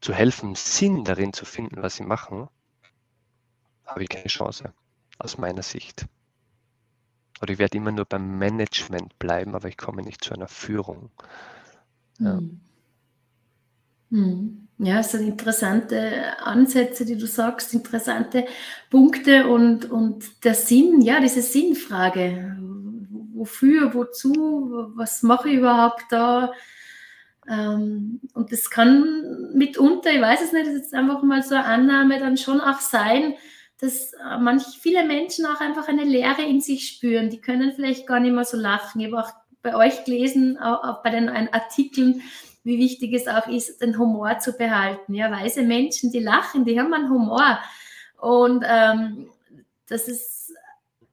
zu 0.00 0.14
helfen, 0.14 0.54
Sinn 0.54 1.04
darin 1.04 1.34
zu 1.34 1.44
finden, 1.44 1.82
was 1.82 1.96
sie 1.96 2.04
machen, 2.04 2.48
habe 3.84 4.02
ich 4.02 4.08
keine 4.08 4.28
Chance, 4.28 4.72
aus 5.18 5.36
meiner 5.36 5.62
Sicht. 5.62 6.06
Oder 7.42 7.52
ich 7.52 7.58
werde 7.58 7.76
immer 7.76 7.92
nur 7.92 8.06
beim 8.06 8.38
Management 8.38 9.18
bleiben, 9.18 9.54
aber 9.54 9.68
ich 9.68 9.76
komme 9.76 10.00
nicht 10.00 10.24
zu 10.24 10.32
einer 10.32 10.48
Führung. 10.48 11.10
Ja. 12.18 12.38
Hm. 12.38 12.60
Hm. 14.12 14.68
Ja, 14.78 15.00
es 15.00 15.12
sind 15.12 15.26
interessante 15.26 16.38
Ansätze, 16.38 17.04
die 17.04 17.18
du 17.18 17.26
sagst, 17.26 17.74
interessante 17.74 18.46
Punkte 18.88 19.46
und, 19.48 19.90
und 19.90 20.44
der 20.44 20.54
Sinn, 20.54 21.02
ja, 21.02 21.20
diese 21.20 21.42
Sinnfrage. 21.42 22.56
Wofür, 23.46 23.94
wozu, 23.94 24.90
was 24.96 25.22
mache 25.22 25.48
ich 25.48 25.58
überhaupt 25.58 26.02
da? 26.10 26.52
Ähm, 27.48 28.20
und 28.34 28.50
das 28.50 28.70
kann 28.70 29.52
mitunter, 29.54 30.12
ich 30.12 30.20
weiß 30.20 30.42
es 30.42 30.52
nicht, 30.52 30.66
das 30.66 30.74
ist 30.74 30.94
einfach 30.94 31.22
mal 31.22 31.44
so 31.44 31.54
eine 31.54 31.64
Annahme, 31.64 32.18
dann 32.18 32.36
schon 32.36 32.60
auch 32.60 32.80
sein, 32.80 33.34
dass 33.80 34.14
äh, 34.14 34.38
manch 34.40 34.64
viele 34.80 35.04
Menschen 35.04 35.46
auch 35.46 35.60
einfach 35.60 35.86
eine 35.86 36.02
Leere 36.02 36.42
in 36.42 36.60
sich 36.60 36.88
spüren. 36.88 37.30
Die 37.30 37.40
können 37.40 37.72
vielleicht 37.72 38.06
gar 38.06 38.18
nicht 38.18 38.34
mehr 38.34 38.44
so 38.44 38.56
lachen. 38.56 39.00
Ich 39.00 39.12
habe 39.12 39.22
auch 39.22 39.30
bei 39.62 39.76
euch 39.76 40.04
gelesen, 40.04 40.58
auch, 40.58 40.82
auch 40.82 41.02
bei 41.04 41.10
den 41.10 41.28
Artikeln, 41.28 42.22
wie 42.64 42.78
wichtig 42.78 43.12
es 43.12 43.28
auch 43.28 43.46
ist, 43.46 43.80
den 43.80 43.96
Humor 43.96 44.40
zu 44.40 44.52
behalten. 44.54 45.14
Ja, 45.14 45.30
weise 45.30 45.62
Menschen, 45.62 46.10
die 46.10 46.18
lachen, 46.18 46.64
die 46.64 46.80
haben 46.80 46.92
einen 46.92 47.10
Humor. 47.10 47.60
Und 48.20 48.64
ähm, 48.66 49.28
das 49.88 50.08
ist 50.08 50.52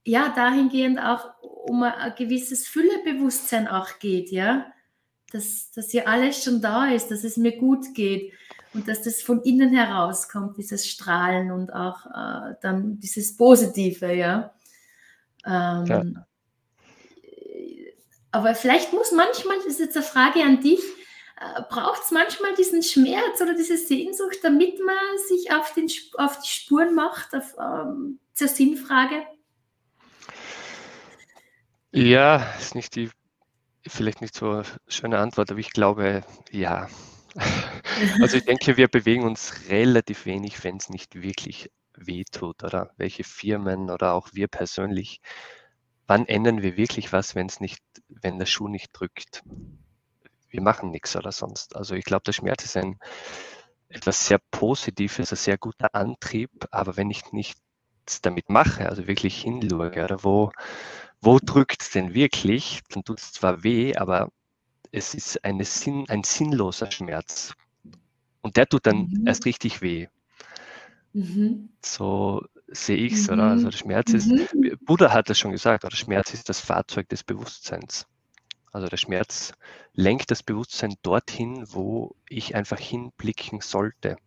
ja 0.05 0.29
dahingehend 0.35 0.99
auch 0.99 1.33
um 1.41 1.83
ein, 1.83 2.13
gewisses 2.17 2.67
Füllebewusstsein 2.67 3.67
auch 3.67 3.99
geht, 3.99 4.31
ja 4.31 4.65
dass, 5.33 5.71
dass 5.71 5.89
hier 5.89 6.07
alles 6.07 6.43
schon 6.43 6.61
da 6.61 6.87
ist, 6.89 7.09
dass 7.09 7.23
es 7.23 7.37
mir 7.37 7.57
gut 7.57 7.93
geht 7.95 8.31
und 8.73 8.87
dass 8.87 9.01
das 9.01 9.21
von 9.21 9.41
innen 9.41 9.75
herauskommt, 9.75 10.57
dieses 10.57 10.87
Strahlen 10.87 11.51
und 11.51 11.73
auch 11.73 12.05
äh, 12.05 12.55
dann 12.61 12.99
dieses 12.99 13.35
Positive, 13.35 14.13
ja. 14.13 14.53
Ähm, 15.45 15.85
ja. 15.85 16.03
Aber 18.31 18.55
vielleicht 18.55 18.93
muss 18.93 19.11
manchmal, 19.11 19.57
das 19.57 19.65
ist 19.65 19.79
jetzt 19.79 19.97
eine 19.97 20.05
Frage 20.05 20.43
an 20.43 20.61
dich, 20.61 20.79
äh, 21.39 21.61
braucht 21.69 22.03
es 22.03 22.11
manchmal 22.11 22.53
diesen 22.55 22.83
Schmerz 22.83 23.41
oder 23.41 23.55
diese 23.55 23.77
Sehnsucht, 23.77 24.37
damit 24.43 24.79
man 24.85 25.17
sich 25.27 25.51
auf, 25.51 25.73
den, 25.73 25.87
auf 26.17 26.39
die 26.39 26.47
Spuren 26.47 26.93
macht, 26.93 27.35
auf, 27.35 27.55
ähm, 27.59 28.19
zur 28.33 28.47
Sinnfrage? 28.47 29.23
Ja, 31.95 32.37
ist 32.59 32.73
nicht 32.73 32.95
die 32.95 33.11
vielleicht 33.87 34.21
nicht 34.21 34.35
so 34.35 34.63
schöne 34.87 35.19
Antwort, 35.19 35.51
aber 35.51 35.59
ich 35.59 35.71
glaube, 35.71 36.23
ja. 36.51 36.87
Also 38.21 38.37
ich 38.37 38.45
denke, 38.45 38.77
wir 38.77 38.87
bewegen 38.87 39.23
uns 39.23 39.69
relativ 39.69 40.25
wenig, 40.25 40.63
wenn 40.63 40.77
es 40.77 40.89
nicht 40.89 41.21
wirklich 41.21 41.69
wehtut, 41.95 42.63
oder 42.63 42.91
welche 42.97 43.23
Firmen 43.23 43.91
oder 43.91 44.13
auch 44.13 44.29
wir 44.33 44.47
persönlich. 44.47 45.21
Wann 46.07 46.27
ändern 46.27 46.63
wir 46.63 46.77
wirklich 46.77 47.13
was, 47.13 47.35
wenn 47.35 47.47
es 47.47 47.59
nicht, 47.59 47.83
wenn 48.09 48.39
der 48.39 48.47
Schuh 48.47 48.67
nicht 48.67 48.89
drückt? 48.93 49.43
Wir 50.49 50.61
machen 50.61 50.91
nichts 50.91 51.15
oder 51.15 51.31
sonst. 51.31 51.75
Also 51.75 51.95
ich 51.95 52.05
glaube, 52.05 52.23
der 52.25 52.33
Schmerz 52.33 52.65
ist 52.65 52.77
ein 52.77 52.97
etwas 53.89 54.27
sehr 54.27 54.39
Positives, 54.51 55.31
ein 55.31 55.37
sehr 55.37 55.57
guter 55.59 55.93
Antrieb, 55.93 56.51
aber 56.71 56.97
wenn 56.97 57.11
ich 57.11 57.31
nichts 57.31 57.61
damit 58.21 58.49
mache, 58.49 58.89
also 58.89 59.07
wirklich 59.07 59.41
hinschaue, 59.41 59.91
oder 60.03 60.23
wo, 60.23 60.51
wo 61.23 61.39
drückt 61.39 61.81
es 61.81 61.91
denn 61.91 62.13
wirklich? 62.13 62.81
Dann 62.89 63.03
tut 63.03 63.19
es 63.19 63.31
zwar 63.31 63.63
weh, 63.63 63.95
aber 63.95 64.29
es 64.91 65.13
ist 65.13 65.39
Sinn, 65.61 66.05
ein 66.09 66.23
sinnloser 66.23 66.91
Schmerz. 66.91 67.53
Und 68.41 68.57
der 68.57 68.67
tut 68.67 68.85
dann 68.85 69.07
mhm. 69.07 69.27
erst 69.27 69.45
richtig 69.45 69.81
weh. 69.81 70.07
Mhm. 71.13 71.69
So 71.81 72.43
sehe 72.67 72.97
ich 72.97 73.13
es, 73.13 73.27
mhm. 73.27 73.33
oder? 73.33 73.43
Also 73.43 73.69
der 73.69 73.77
Schmerz 73.77 74.13
ist, 74.13 74.27
mhm. 74.27 74.77
Buddha 74.81 75.11
hat 75.11 75.29
das 75.29 75.39
schon 75.39 75.51
gesagt, 75.51 75.85
oder 75.85 75.95
Schmerz 75.95 76.33
ist 76.33 76.49
das 76.49 76.59
Fahrzeug 76.59 77.07
des 77.09 77.23
Bewusstseins. 77.23 78.05
Also 78.71 78.87
der 78.87 78.97
Schmerz 78.97 79.53
lenkt 79.93 80.31
das 80.31 80.43
Bewusstsein 80.43 80.95
dorthin, 81.03 81.65
wo 81.69 82.15
ich 82.27 82.55
einfach 82.55 82.79
hinblicken 82.79 83.61
sollte. 83.61 84.17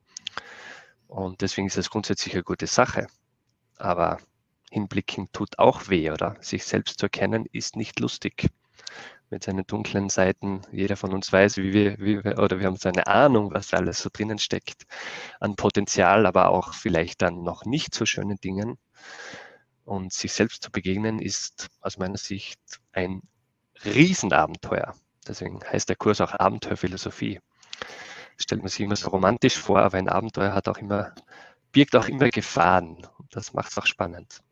Und 1.08 1.40
deswegen 1.42 1.66
ist 1.66 1.76
das 1.76 1.90
grundsätzlich 1.90 2.34
eine 2.34 2.44
gute 2.44 2.66
Sache. 2.66 3.08
Aber 3.76 4.18
hinblicken 4.76 5.32
tut 5.32 5.58
auch 5.58 5.88
weh, 5.88 6.10
oder? 6.10 6.36
Sich 6.40 6.64
selbst 6.64 7.00
zu 7.00 7.06
erkennen 7.06 7.46
ist 7.50 7.76
nicht 7.76 7.98
lustig. 7.98 8.50
Mit 9.30 9.42
seinen 9.42 9.66
dunklen 9.66 10.10
Seiten, 10.10 10.60
jeder 10.70 10.96
von 10.96 11.14
uns 11.14 11.32
weiß, 11.32 11.56
wie 11.56 11.72
wir, 11.72 11.98
wie 11.98 12.22
wir, 12.22 12.38
oder 12.38 12.60
wir 12.60 12.66
haben 12.66 12.76
so 12.76 12.90
eine 12.90 13.06
Ahnung, 13.06 13.54
was 13.54 13.72
alles 13.72 14.00
so 14.02 14.10
drinnen 14.12 14.38
steckt 14.38 14.86
an 15.40 15.56
Potenzial, 15.56 16.26
aber 16.26 16.50
auch 16.50 16.74
vielleicht 16.74 17.22
dann 17.22 17.42
noch 17.42 17.64
nicht 17.64 17.94
so 17.94 18.04
schönen 18.04 18.36
Dingen. 18.36 18.78
Und 19.84 20.12
sich 20.12 20.32
selbst 20.32 20.62
zu 20.62 20.70
begegnen 20.70 21.20
ist 21.20 21.68
aus 21.80 21.96
meiner 21.96 22.18
Sicht 22.18 22.60
ein 22.92 23.22
Riesenabenteuer. 23.84 24.94
Deswegen 25.26 25.60
heißt 25.64 25.88
der 25.88 25.96
Kurs 25.96 26.20
auch 26.20 26.38
Abenteuerphilosophie. 26.38 27.40
Stellt 28.36 28.60
man 28.60 28.68
sich 28.68 28.80
immer 28.80 28.96
so 28.96 29.08
romantisch 29.08 29.56
vor, 29.56 29.80
aber 29.80 29.96
ein 29.96 30.10
Abenteuer 30.10 30.52
hat 30.52 30.68
auch 30.68 30.78
immer, 30.78 31.14
birgt 31.72 31.96
auch 31.96 32.08
immer 32.08 32.28
Gefahren. 32.28 33.06
Das 33.30 33.54
macht 33.54 33.72
es 33.72 33.78
auch 33.78 33.86
spannend 33.86 34.42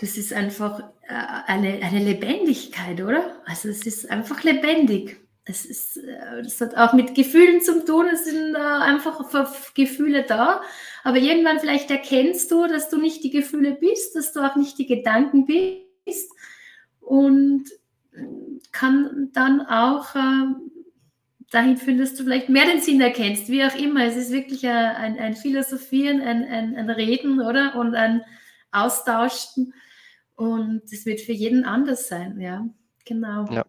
das 0.00 0.16
ist 0.16 0.32
einfach 0.32 0.80
äh, 1.06 1.14
eine, 1.46 1.82
eine 1.82 2.02
Lebendigkeit, 2.02 3.00
oder? 3.02 3.36
Also 3.44 3.68
es 3.68 3.84
ist 3.86 4.10
einfach 4.10 4.42
lebendig. 4.44 5.18
Es, 5.44 5.66
ist, 5.66 5.98
äh, 5.98 6.40
es 6.40 6.60
hat 6.60 6.74
auch 6.76 6.94
mit 6.94 7.14
Gefühlen 7.14 7.60
zu 7.60 7.84
tun, 7.84 8.06
es 8.10 8.24
sind 8.24 8.54
äh, 8.54 8.58
einfach 8.58 9.22
Gefühle 9.74 10.22
da. 10.22 10.62
Aber 11.04 11.18
irgendwann 11.18 11.60
vielleicht 11.60 11.90
erkennst 11.90 12.50
du, 12.50 12.66
dass 12.66 12.88
du 12.88 12.98
nicht 12.98 13.22
die 13.24 13.30
Gefühle 13.30 13.72
bist, 13.72 14.16
dass 14.16 14.32
du 14.32 14.40
auch 14.40 14.56
nicht 14.56 14.78
die 14.78 14.86
Gedanken 14.86 15.46
bist 15.46 16.32
und 17.00 17.64
kann 18.72 19.30
dann 19.32 19.60
auch 19.66 20.14
dahin 21.50 21.76
führen, 21.76 21.98
dass 21.98 22.14
du 22.14 22.24
vielleicht 22.24 22.48
mehr 22.48 22.66
den 22.66 22.80
Sinn 22.80 23.00
erkennst, 23.00 23.48
wie 23.48 23.64
auch 23.64 23.74
immer. 23.74 24.04
Es 24.04 24.16
ist 24.16 24.32
wirklich 24.32 24.66
ein, 24.66 25.18
ein 25.18 25.34
Philosophieren, 25.34 26.20
ein, 26.20 26.44
ein, 26.44 26.76
ein 26.76 26.90
Reden, 26.90 27.40
oder? 27.40 27.76
Und 27.76 27.94
ein 27.94 28.22
Austauschen. 28.72 29.72
Und 30.40 30.90
es 30.90 31.04
wird 31.04 31.20
für 31.20 31.34
jeden 31.34 31.66
anders 31.66 32.08
sein, 32.08 32.40
ja, 32.40 32.66
genau. 33.04 33.44
Ja. 33.52 33.66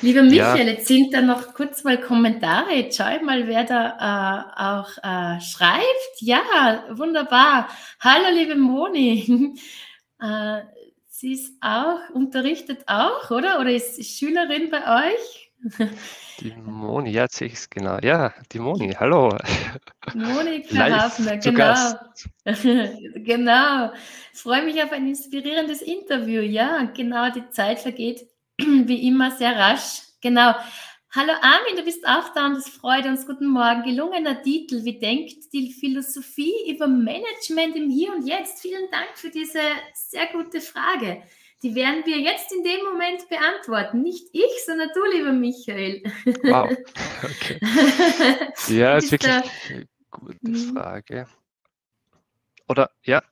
Lieber 0.00 0.22
Michael, 0.22 0.66
ja. 0.66 0.72
jetzt 0.72 0.86
sind 0.86 1.12
da 1.12 1.20
noch 1.20 1.52
kurz 1.52 1.84
mal 1.84 2.00
Kommentare. 2.00 2.72
Jetzt 2.74 2.96
schau 2.96 3.14
ich 3.14 3.20
mal, 3.20 3.46
wer 3.46 3.64
da 3.64 3.98
äh, 4.00 4.62
auch 4.62 4.96
äh, 4.96 5.38
schreibt. 5.42 6.20
Ja, 6.20 6.86
wunderbar. 6.92 7.68
Hallo, 8.00 8.34
liebe 8.34 8.56
Moni. 8.56 9.58
äh, 10.22 10.60
sie 11.06 11.34
ist 11.34 11.52
auch, 11.60 11.98
unterrichtet 12.14 12.84
auch, 12.86 13.30
oder? 13.30 13.60
Oder 13.60 13.74
ist 13.74 14.02
Schülerin 14.02 14.70
bei 14.70 15.10
euch? 15.10 15.49
Die 16.40 16.54
Moni, 16.64 17.10
ja, 17.10 17.28
sehe 17.28 17.48
ich 17.48 17.54
es 17.54 17.68
genau. 17.68 17.98
Ja, 18.02 18.32
die 18.50 18.58
Moni, 18.58 18.92
hallo. 18.98 19.36
Monika 20.14 20.90
Hafner, 20.90 21.36
genau. 21.36 21.74
genau. 23.14 23.92
Ich 24.32 24.40
freue 24.40 24.64
mich 24.64 24.82
auf 24.82 24.92
ein 24.92 25.06
inspirierendes 25.06 25.82
Interview. 25.82 26.40
Ja, 26.40 26.84
genau, 26.84 27.30
die 27.30 27.48
Zeit 27.50 27.80
vergeht 27.80 28.26
wie 28.58 29.06
immer 29.06 29.30
sehr 29.32 29.54
rasch. 29.54 30.02
Genau. 30.22 30.54
Hallo 31.12 31.32
Armin, 31.42 31.76
du 31.76 31.82
bist 31.82 32.06
auch 32.06 32.32
da 32.34 32.46
und 32.46 32.54
das 32.54 32.68
freut 32.68 33.04
uns. 33.04 33.26
Guten 33.26 33.48
Morgen. 33.48 33.82
Gelungener 33.82 34.40
Titel. 34.42 34.84
Wie 34.84 34.98
denkt 34.98 35.52
die 35.52 35.72
Philosophie 35.72 36.54
über 36.68 36.86
Management 36.86 37.76
im 37.76 37.90
Hier 37.90 38.12
und 38.12 38.26
Jetzt? 38.26 38.62
Vielen 38.62 38.88
Dank 38.90 39.10
für 39.14 39.28
diese 39.28 39.58
sehr 39.92 40.26
gute 40.28 40.60
Frage. 40.60 41.22
Die 41.62 41.74
werden 41.74 42.04
wir 42.06 42.18
jetzt 42.18 42.52
in 42.52 42.64
dem 42.64 42.84
Moment 42.84 43.28
beantworten. 43.28 44.02
Nicht 44.02 44.28
ich, 44.32 44.64
sondern 44.64 44.88
du, 44.94 45.04
lieber 45.12 45.32
Michael. 45.32 46.02
Wow. 46.42 46.70
Okay. 47.22 47.60
Ja, 48.68 48.96
ist 48.96 49.12
wirklich 49.12 49.30
eine 49.32 49.86
gute 50.10 50.38
mhm. 50.40 50.74
Frage. 50.74 51.26
Oder 52.66 52.90
ja, 53.02 53.22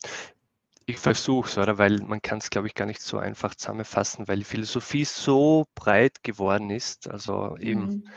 ich 0.85 0.99
versuche 0.99 1.49
es, 1.49 1.57
oder? 1.59 1.79
Weil 1.79 1.99
man 2.01 2.21
kann 2.21 2.39
es, 2.39 2.51
glaube 2.51 2.67
ich, 2.67 2.75
gar 2.75 2.87
nicht 2.87 3.01
so 3.01 3.19
einfach 3.19 3.55
zusammenfassen, 3.55 4.29
weil 4.29 4.39
die 4.39 4.45
Philosophie 4.45 5.05
so 5.05 5.67
breit 5.75 6.23
geworden 6.23 6.71
ist. 6.71 7.09
Also 7.09 7.57
eben, 7.59 7.81
mhm. 7.81 8.09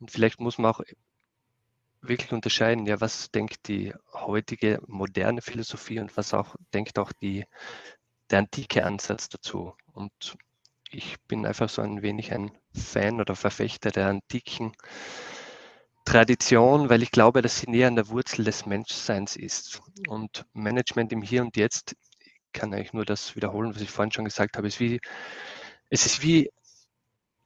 und 0.00 0.10
vielleicht 0.10 0.40
muss 0.40 0.58
man 0.58 0.72
auch 0.72 0.80
wirklich 2.00 2.32
unterscheiden, 2.32 2.86
ja, 2.86 3.00
was 3.00 3.30
denkt 3.30 3.68
die 3.68 3.94
heutige 4.12 4.80
moderne 4.86 5.40
Philosophie 5.40 6.00
und 6.00 6.16
was 6.16 6.34
auch 6.34 6.56
denkt 6.74 6.98
auch 6.98 7.12
die, 7.12 7.44
der 8.30 8.40
antike 8.40 8.84
Ansatz 8.84 9.28
dazu. 9.28 9.74
Und 9.92 10.36
ich 10.90 11.20
bin 11.22 11.46
einfach 11.46 11.68
so 11.68 11.82
ein 11.82 12.02
wenig 12.02 12.32
ein 12.32 12.50
Fan 12.74 13.20
oder 13.20 13.34
Verfechter 13.34 13.90
der 13.90 14.08
antiken 14.08 14.72
Tradition, 16.04 16.90
weil 16.90 17.02
ich 17.02 17.10
glaube, 17.10 17.42
dass 17.42 17.60
sie 17.60 17.70
näher 17.70 17.88
an 17.88 17.96
der 17.96 18.08
Wurzel 18.08 18.44
des 18.44 18.66
Menschseins 18.66 19.36
ist. 19.36 19.80
Und 20.08 20.44
Management 20.52 21.12
im 21.12 21.22
Hier 21.22 21.42
und 21.42 21.56
Jetzt, 21.56 21.96
ich 22.18 22.40
kann 22.52 22.74
eigentlich 22.74 22.92
nur 22.92 23.04
das 23.04 23.36
wiederholen, 23.36 23.74
was 23.74 23.82
ich 23.82 23.90
vorhin 23.90 24.12
schon 24.12 24.24
gesagt 24.24 24.56
habe, 24.56 24.66
ist 24.66 24.80
wie, 24.80 25.00
es 25.90 26.06
ist 26.06 26.22
wie 26.22 26.50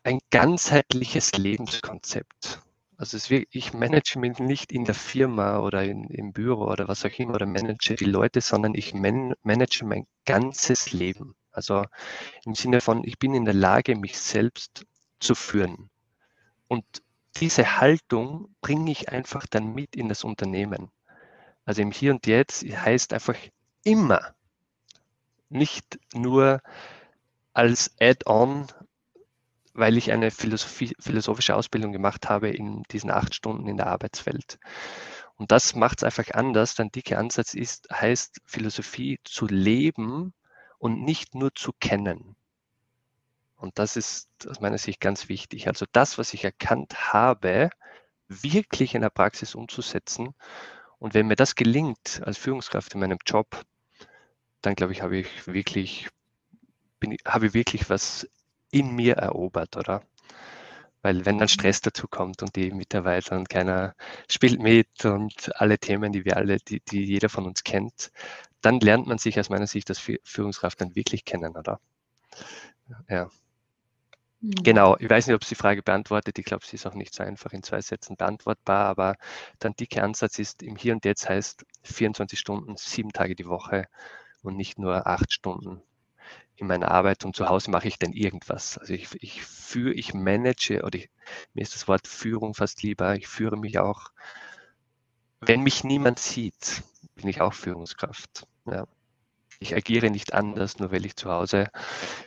ein 0.03 0.21
ganzheitliches 0.31 1.33
Lebenskonzept. 1.33 2.63
Also 2.99 3.17
es 3.19 3.29
wird, 3.29 3.49
ich 3.51 3.75
manage 3.75 4.19
mich 4.19 4.39
nicht 4.39 4.73
in 4.73 4.85
der 4.85 4.95
Firma 4.95 5.59
oder 5.61 5.85
in, 5.85 6.05
im 6.09 6.33
Büro 6.33 6.65
oder 6.65 6.89
was 6.89 7.05
auch 7.05 7.19
immer 7.19 7.35
oder 7.35 7.47
manage 7.47 7.95
die 7.95 8.07
Leute, 8.07 8.41
sondern 8.41 8.75
ich 8.75 8.95
man, 8.95 9.35
manage 9.43 9.85
mein 9.85 10.07
ganzes 10.25 10.93
Leben. 10.93 11.35
Also 11.53 11.85
im 12.45 12.55
Sinne 12.55 12.81
von, 12.81 13.05
ich 13.05 13.19
bin 13.19 13.35
in 13.35 13.45
der 13.45 13.55
Lage, 13.55 13.97
mich 13.97 14.19
selbst 14.19 14.87
zu 15.21 15.35
führen. 15.35 15.91
Und 16.69 16.85
diese 17.37 17.81
Haltung 17.81 18.55
bringe 18.63 18.91
ich 18.91 19.11
einfach 19.11 19.47
dann 19.47 19.75
mit 19.75 19.95
in 19.95 20.09
das 20.09 20.25
Unternehmen. 20.25 20.91
Also 21.67 21.83
im 21.83 21.91
Hier 21.91 22.13
und 22.13 22.27
Jetzt 22.27 22.65
heißt 22.65 23.13
einfach 23.13 23.37
immer, 23.85 24.35
nicht 25.49 25.99
nur 26.15 26.63
als 27.53 27.95
Add-on 28.01 28.67
weil 29.77 29.97
ich 29.97 30.11
eine 30.11 30.31
philosophische 30.31 31.55
Ausbildung 31.55 31.93
gemacht 31.93 32.29
habe 32.29 32.49
in 32.49 32.83
diesen 32.91 33.11
acht 33.11 33.35
Stunden 33.35 33.69
in 33.69 33.77
der 33.77 33.89
Arbeitswelt. 33.89 34.59
Und 35.37 35.53
das 35.53 35.75
macht 35.75 35.99
es 35.99 36.05
einfach 36.05 36.31
anders. 36.33 36.75
Der 36.75 36.87
antike 36.87 37.19
Ansatz 37.19 37.55
ist, 37.55 37.89
heißt 37.93 38.41
Philosophie 38.47 39.21
zu 39.25 39.47
leben 39.47 40.33
und 40.79 41.03
nicht 41.03 41.35
nur 41.35 41.55
zu 41.55 41.73
kennen. 41.79 42.37
Und 43.57 43.79
das 43.79 43.97
ist 43.97 44.29
aus 44.49 44.61
meiner 44.61 44.79
Sicht 44.79 45.01
ganz 45.01 45.29
wichtig. 45.29 45.69
Also 45.69 45.85
das, 45.93 46.19
was 46.19 46.33
ich 46.35 46.45
erkannt 46.45 47.13
habe, 47.13 47.71
wirklich 48.29 48.95
in 48.95 49.03
der 49.03 49.11
Praxis 49.11 49.55
umzusetzen. 49.55 50.35
Und 50.99 51.15
wenn 51.15 51.27
mir 51.27 51.37
das 51.37 51.55
gelingt 51.55 52.23
als 52.25 52.39
Führungskraft 52.39 52.95
in 52.95 53.01
meinem 53.01 53.19
Job, 53.27 53.63
dann 54.63 54.75
glaube 54.75 54.93
ich, 54.93 55.03
habe 55.03 55.19
ich 55.19 55.47
wirklich, 55.47 56.09
bin, 56.99 57.17
habe 57.27 57.49
ich 57.49 57.55
wirklich 57.55 57.91
was 57.91 58.27
in 58.71 58.95
mir 58.95 59.15
erobert, 59.15 59.77
oder? 59.77 60.03
Weil 61.03 61.25
wenn 61.25 61.39
dann 61.39 61.45
mhm. 61.47 61.51
Stress 61.51 61.81
dazu 61.81 62.09
kommt 62.09 62.43
und 62.43 62.57
die 62.57 62.73
Mitarbeiter 62.73 63.37
und 63.37 63.49
keiner 63.49 63.95
spielt 64.29 64.61
mit 64.61 65.05
und 65.05 65.51
alle 65.61 65.79
Themen, 65.79 66.13
die 66.13 66.25
wir 66.25 66.37
alle, 66.37 66.59
die, 66.59 66.81
die 66.81 67.05
jeder 67.05 67.29
von 67.29 67.47
uns 67.47 67.63
kennt, 67.63 68.11
dann 68.61 68.81
lernt 68.81 69.07
man 69.07 69.19
sich 69.19 69.39
aus 69.39 69.49
meiner 69.49 69.67
Sicht 69.69 69.89
als 69.89 70.01
Führungskraft 70.25 70.81
dann 70.81 70.97
wirklich 70.97 71.25
kennen, 71.25 71.57
oder? 71.57 71.81
Ja. 73.09 73.31
Mhm. 74.41 74.51
Genau, 74.63 74.97
ich 74.99 75.09
weiß 75.09 75.27
nicht, 75.27 75.37
ob 75.37 75.45
sie 75.45 75.51
die 75.51 75.61
Frage 75.61 75.83
beantwortet. 75.83 76.39
Ich 76.39 76.45
glaube, 76.45 76.65
sie 76.67 76.77
ist 76.77 76.87
auch 76.87 76.95
nicht 76.95 77.15
so 77.15 77.23
einfach 77.23 77.53
in 77.53 77.63
zwei 77.63 77.81
Sätzen 77.81 78.17
beantwortbar, 78.17 78.87
aber 78.87 79.17
der 79.63 79.71
antike 79.71 80.03
Ansatz 80.03 80.39
ist 80.39 80.63
im 80.63 80.77
Hier 80.77 80.93
und 80.93 81.05
Jetzt 81.05 81.29
heißt 81.29 81.65
24 81.85 82.39
Stunden, 82.39 82.77
sieben 82.77 83.13
Tage 83.13 83.37
die 83.37 83.47
Woche 83.47 83.87
und 84.43 84.57
nicht 84.57 84.79
nur 84.79 85.07
acht 85.07 85.33
Stunden 85.33 85.83
in 86.57 86.67
meiner 86.67 86.91
Arbeit 86.91 87.25
und 87.25 87.37
zu 87.37 87.49
Hause 87.49 87.71
mache 87.71 87.89
ich 87.89 87.99
dann 87.99 88.13
irgendwas. 88.13 88.79
Also 88.79 88.95
ich, 88.95 89.09
ich 89.21 89.43
führe, 89.43 89.93
ich 89.93 90.15
manage 90.15 90.83
oder 90.83 90.99
ich, 90.99 91.11
mir 91.55 91.63
ist 91.63 91.75
das 91.75 91.87
Wort 91.87 92.07
Führung 92.07 92.55
fast 92.55 92.83
lieber. 92.83 93.15
Ich 93.15 93.29
führe 93.29 93.57
mich 93.57 93.79
auch, 93.79 94.11
wenn 95.41 95.63
mich 95.63 95.85
niemand 95.85 96.19
sieht, 96.19 96.83
bin 97.15 97.29
ich 97.29 97.41
auch 97.41 97.53
Führungskraft. 97.53 98.47
Ja. 98.65 98.87
Ich 99.59 99.75
agiere 99.75 100.11
nicht 100.11 100.35
anders, 100.35 100.79
nur 100.79 100.93
weil 100.93 101.07
ich 101.07 101.17
zu 101.17 101.31
Hause 101.31 101.69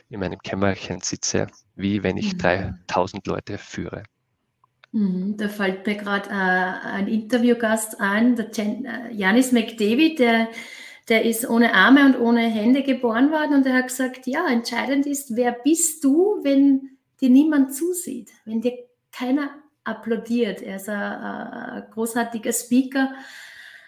in 0.08 0.20
meinem 0.20 0.38
Kämmerchen 0.40 1.00
sitze, 1.00 1.48
wie 1.74 2.02
wenn 2.02 2.16
ich 2.16 2.34
mhm. 2.34 2.38
3000 2.38 3.26
Leute 3.26 3.58
führe. 3.58 4.04
Mhm, 4.92 5.36
da 5.36 5.48
fällt 5.48 5.86
mir 5.86 5.96
gerade 5.96 6.30
äh, 6.30 6.32
ein 6.32 7.06
Interviewgast 7.06 8.00
ein, 8.00 8.34
der 8.34 8.50
äh, 8.58 9.14
Janis 9.14 9.52
McDavid, 9.52 10.18
der 10.18 10.48
der 11.10 11.24
ist 11.24 11.48
ohne 11.48 11.74
Arme 11.74 12.06
und 12.06 12.18
ohne 12.20 12.48
Hände 12.48 12.84
geboren 12.84 13.32
worden 13.32 13.54
und 13.56 13.66
er 13.66 13.74
hat 13.74 13.88
gesagt, 13.88 14.28
ja, 14.28 14.46
entscheidend 14.46 15.06
ist, 15.06 15.34
wer 15.34 15.50
bist 15.50 16.04
du, 16.04 16.38
wenn 16.44 16.98
dir 17.20 17.28
niemand 17.28 17.74
zusieht, 17.74 18.30
wenn 18.44 18.60
dir 18.60 18.78
keiner 19.10 19.50
applaudiert. 19.82 20.62
Er 20.62 20.76
ist 20.76 20.88
ein, 20.88 20.96
ein 20.96 21.90
großartiger 21.90 22.52
Speaker 22.52 23.12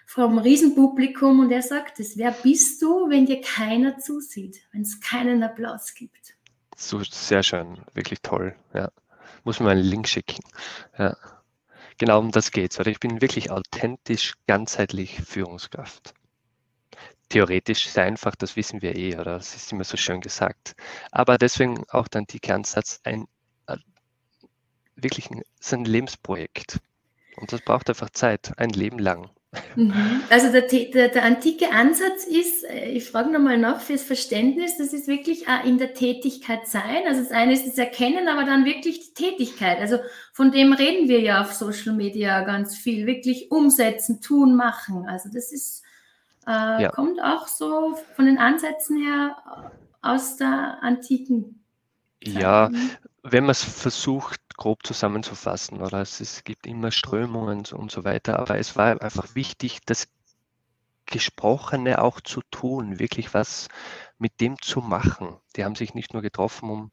vom 0.04 0.38
Riesenpublikum 0.38 1.38
und 1.38 1.52
er 1.52 1.62
sagt 1.62 2.00
es, 2.00 2.18
wer 2.18 2.32
bist 2.32 2.82
du, 2.82 3.08
wenn 3.08 3.24
dir 3.24 3.40
keiner 3.40 3.98
zusieht, 3.98 4.60
wenn 4.72 4.82
es 4.82 5.00
keinen 5.00 5.44
Applaus 5.44 5.94
gibt. 5.94 6.34
So, 6.76 7.00
sehr 7.04 7.44
schön, 7.44 7.78
wirklich 7.94 8.20
toll, 8.22 8.56
ja. 8.74 8.90
Muss 9.44 9.60
mir 9.60 9.70
einen 9.70 9.82
Link 9.82 10.08
schicken. 10.08 10.42
Ja. 10.98 11.16
Genau 11.98 12.18
um 12.18 12.32
das 12.32 12.50
geht's, 12.50 12.80
oder? 12.80 12.90
Ich 12.90 13.00
bin 13.00 13.20
wirklich 13.20 13.50
authentisch, 13.50 14.34
ganzheitlich 14.46 15.20
Führungskraft 15.22 16.14
theoretisch 17.32 17.88
sehr 17.88 18.04
einfach, 18.04 18.36
das 18.36 18.56
wissen 18.56 18.82
wir 18.82 18.94
eh, 18.94 19.14
oder 19.14 19.36
das 19.36 19.54
ist 19.54 19.72
immer 19.72 19.84
so 19.84 19.96
schön 19.96 20.20
gesagt. 20.20 20.74
Aber 21.10 21.38
deswegen 21.38 21.82
auch 21.88 22.06
der 22.08 22.20
antike 22.20 22.54
Ansatz, 22.54 23.00
ein, 23.04 23.26
äh, 23.66 23.78
wirklich 24.96 25.30
ein, 25.30 25.42
ein 25.72 25.84
Lebensprojekt. 25.84 26.78
Und 27.36 27.52
das 27.52 27.62
braucht 27.62 27.88
einfach 27.88 28.10
Zeit, 28.10 28.52
ein 28.58 28.70
Leben 28.70 28.98
lang. 28.98 29.30
Mhm. 29.76 30.22
Also 30.28 30.52
der, 30.52 30.62
der, 30.62 31.08
der, 31.08 31.24
antike 31.24 31.72
Ansatz 31.72 32.24
ist, 32.24 32.64
äh, 32.64 32.90
ich 32.90 33.08
frage 33.08 33.30
nochmal 33.30 33.56
nach 33.56 33.80
fürs 33.80 34.02
Verständnis, 34.02 34.76
das 34.76 34.92
ist 34.92 35.08
wirklich 35.08 35.48
auch 35.48 35.64
in 35.64 35.78
der 35.78 35.94
Tätigkeit 35.94 36.66
sein. 36.66 37.06
Also 37.06 37.22
das 37.22 37.32
eine 37.32 37.54
ist 37.54 37.66
das 37.66 37.78
Erkennen, 37.78 38.28
aber 38.28 38.44
dann 38.44 38.66
wirklich 38.66 39.00
die 39.00 39.14
Tätigkeit. 39.14 39.78
Also 39.78 39.98
von 40.34 40.52
dem 40.52 40.74
reden 40.74 41.08
wir 41.08 41.20
ja 41.20 41.40
auf 41.40 41.54
Social 41.54 41.94
Media 41.94 42.42
ganz 42.42 42.76
viel. 42.76 43.06
Wirklich 43.06 43.50
umsetzen, 43.50 44.20
tun, 44.20 44.54
machen. 44.54 45.06
Also 45.06 45.30
das 45.32 45.50
ist 45.50 45.82
äh, 46.46 46.82
ja. 46.82 46.90
Kommt 46.90 47.20
auch 47.22 47.46
so 47.46 47.96
von 48.16 48.26
den 48.26 48.38
Ansätzen 48.38 48.96
her 49.02 49.72
aus 50.00 50.36
der 50.36 50.78
antiken 50.82 51.64
Zeit. 52.24 52.34
Ja, 52.34 52.70
wenn 53.22 53.44
man 53.44 53.50
es 53.50 53.64
versucht, 53.64 54.40
grob 54.56 54.86
zusammenzufassen, 54.86 55.80
oder 55.80 56.00
es, 56.00 56.20
es 56.20 56.44
gibt 56.44 56.66
immer 56.66 56.90
Strömungen 56.90 57.64
und 57.72 57.90
so 57.90 58.04
weiter, 58.04 58.38
aber 58.38 58.58
es 58.58 58.76
war 58.76 59.00
einfach 59.02 59.34
wichtig, 59.34 59.80
das 59.86 60.08
Gesprochene 61.06 62.00
auch 62.00 62.20
zu 62.20 62.40
tun, 62.50 62.98
wirklich 62.98 63.34
was 63.34 63.68
mit 64.18 64.40
dem 64.40 64.60
zu 64.60 64.80
machen. 64.80 65.36
Die 65.56 65.64
haben 65.64 65.74
sich 65.74 65.94
nicht 65.94 66.12
nur 66.12 66.22
getroffen, 66.22 66.70
um, 66.70 66.92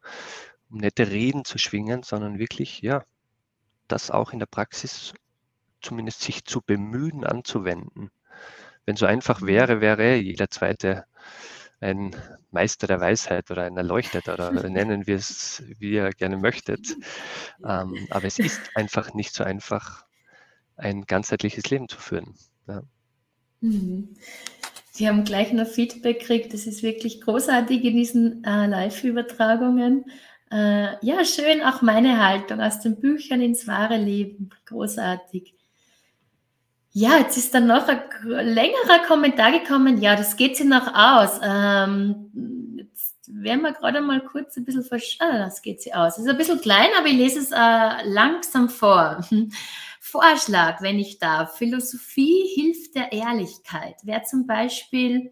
um 0.70 0.78
nette 0.78 1.10
Reden 1.10 1.46
zu 1.46 1.58
schwingen, 1.58 2.04
sondern 2.04 2.40
wirklich, 2.40 2.82
ja, 2.82 3.04
das 3.88 4.12
auch 4.12 4.34
in 4.34 4.40
der 4.40 4.46
Praxis 4.46 5.14
zumindest 5.82 6.22
sich 6.22 6.44
zu 6.44 6.62
bemühen, 6.62 7.24
anzuwenden. 7.24 8.12
Wenn 8.90 8.96
so 8.96 9.06
einfach 9.06 9.44
wäre, 9.44 9.82
wäre 9.82 10.16
jeder 10.16 10.50
zweite 10.50 11.06
ein 11.80 12.16
Meister 12.50 12.88
der 12.88 13.00
Weisheit 13.00 13.52
oder 13.52 13.66
ein 13.66 13.78
Erleuchteter 13.78 14.34
oder 14.34 14.52
nennen 14.68 15.06
wir 15.06 15.16
es, 15.16 15.62
wie 15.78 15.92
ihr 15.92 16.10
gerne 16.10 16.38
möchtet. 16.38 16.98
Ähm, 17.64 18.08
aber 18.10 18.26
es 18.26 18.40
ist 18.40 18.60
einfach 18.74 19.14
nicht 19.14 19.36
so 19.36 19.44
einfach, 19.44 20.06
ein 20.76 21.04
ganzheitliches 21.04 21.70
Leben 21.70 21.88
zu 21.88 22.00
führen. 22.00 22.34
Ja. 22.68 22.82
Mhm. 23.62 24.16
Sie 24.90 25.08
haben 25.08 25.24
gleich 25.24 25.54
noch 25.54 25.68
Feedback 25.68 26.22
gekriegt. 26.22 26.56
Das 26.56 26.66
ist 26.66 26.82
wirklich 26.82 27.22
großartig 27.22 27.84
in 27.84 27.96
diesen 27.96 28.44
äh, 28.44 28.66
Live-Übertragungen. 28.66 30.06
Äh, 30.50 30.96
ja, 31.06 31.24
schön 31.26 31.62
auch 31.62 31.84
meine 31.84 32.26
Haltung 32.26 32.60
aus 32.60 32.80
den 32.80 33.00
Büchern 33.00 33.42
ins 33.42 33.68
wahre 33.68 33.98
Leben. 33.98 34.50
Großartig. 34.66 35.59
Ja, 36.92 37.18
jetzt 37.18 37.38
ist 37.38 37.54
dann 37.54 37.68
noch 37.68 37.88
ein 37.88 38.02
längerer 38.24 39.00
Kommentar 39.08 39.52
gekommen. 39.52 40.02
Ja, 40.02 40.16
das 40.16 40.36
geht 40.36 40.58
sich 40.58 40.66
noch 40.66 40.94
aus. 40.94 41.40
Ähm, 41.44 42.78
jetzt 42.78 43.28
werden 43.28 43.62
wir 43.62 43.74
gerade 43.74 44.02
mal 44.02 44.22
kurz 44.26 44.58
ein 44.58 44.66
bisschen 44.66 44.84
verstanden. 44.84 45.36
Ah, 45.36 45.46
das 45.46 45.62
geht 45.62 45.82
sich 45.82 45.94
aus. 45.94 46.18
Ist 46.18 46.28
ein 46.28 46.38
bisschen 46.38 46.62
klein, 46.62 46.90
aber 46.98 47.08
ich 47.08 47.14
lese 47.14 47.40
es 47.40 47.52
äh, 47.52 48.10
langsam 48.10 48.70
vor. 48.70 49.24
Vorschlag, 50.00 50.82
wenn 50.82 50.98
ich 50.98 51.20
darf. 51.20 51.58
Philosophie 51.58 52.48
hilft 52.56 52.96
der 52.96 53.12
Ehrlichkeit. 53.12 53.98
Wer 54.02 54.24
zum 54.24 54.48
Beispiel 54.48 55.32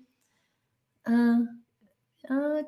äh, 1.06 1.12
äh, 2.30 2.64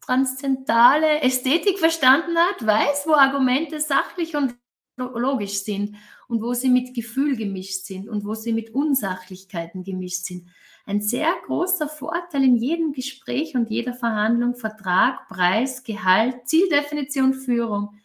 transzendentale 0.00 1.22
Ästhetik 1.22 1.80
verstanden 1.80 2.36
hat, 2.38 2.64
weiß, 2.64 3.06
wo 3.06 3.14
Argumente 3.14 3.80
sachlich 3.80 4.36
und 4.36 4.54
logisch 4.96 5.62
sind 5.64 5.96
und 6.28 6.42
wo 6.42 6.54
sie 6.54 6.68
mit 6.68 6.94
Gefühl 6.94 7.36
gemischt 7.36 7.84
sind 7.84 8.08
und 8.08 8.24
wo 8.24 8.34
sie 8.34 8.52
mit 8.52 8.74
Unsachlichkeiten 8.74 9.84
gemischt 9.84 10.24
sind. 10.24 10.48
Ein 10.86 11.00
sehr 11.00 11.32
großer 11.46 11.88
Vorteil 11.88 12.44
in 12.44 12.56
jedem 12.56 12.92
Gespräch 12.92 13.54
und 13.54 13.70
jeder 13.70 13.94
Verhandlung, 13.94 14.54
Vertrag, 14.54 15.28
Preis, 15.28 15.82
Gehalt, 15.82 16.46
Zieldefinition, 16.46 17.32
Führung. 17.34 17.98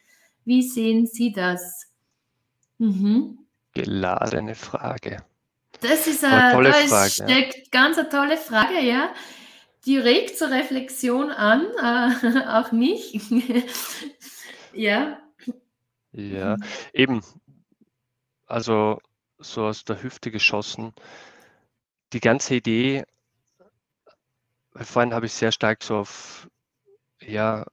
Wie 0.45 0.63
sehen 0.63 1.05
Sie 1.05 1.31
das? 1.31 1.89
Mhm. 2.79 3.39
geladene 3.73 4.55
Frage. 4.55 5.17
Das 5.81 6.07
ist 6.07 6.23
eine 6.23 6.53
tolle 6.53 6.71
da 6.71 6.77
Frage, 6.77 7.09
steckt 7.09 7.57
ja. 7.57 7.63
ganz 7.71 7.97
eine 7.97 8.09
tolle 8.09 8.37
Frage, 8.37 8.79
ja. 8.81 9.13
Die 9.85 9.97
regt 9.97 10.37
zur 10.37 10.49
Reflexion 10.49 11.31
an, 11.31 11.61
äh, 11.81 12.47
auch 12.47 12.71
mich. 12.71 13.19
ja. 14.73 15.19
Ja, 16.11 16.57
eben. 16.93 17.21
Also 18.47 18.99
so 19.37 19.65
aus 19.65 19.85
der 19.85 20.01
Hüfte 20.01 20.31
geschossen. 20.31 20.93
Die 22.13 22.19
ganze 22.19 22.55
Idee, 22.55 23.05
vorhin 24.75 25.13
habe 25.13 25.27
ich 25.27 25.33
sehr 25.33 25.51
stark 25.51 25.83
so 25.83 25.97
auf 25.97 26.49
ja, 27.21 27.65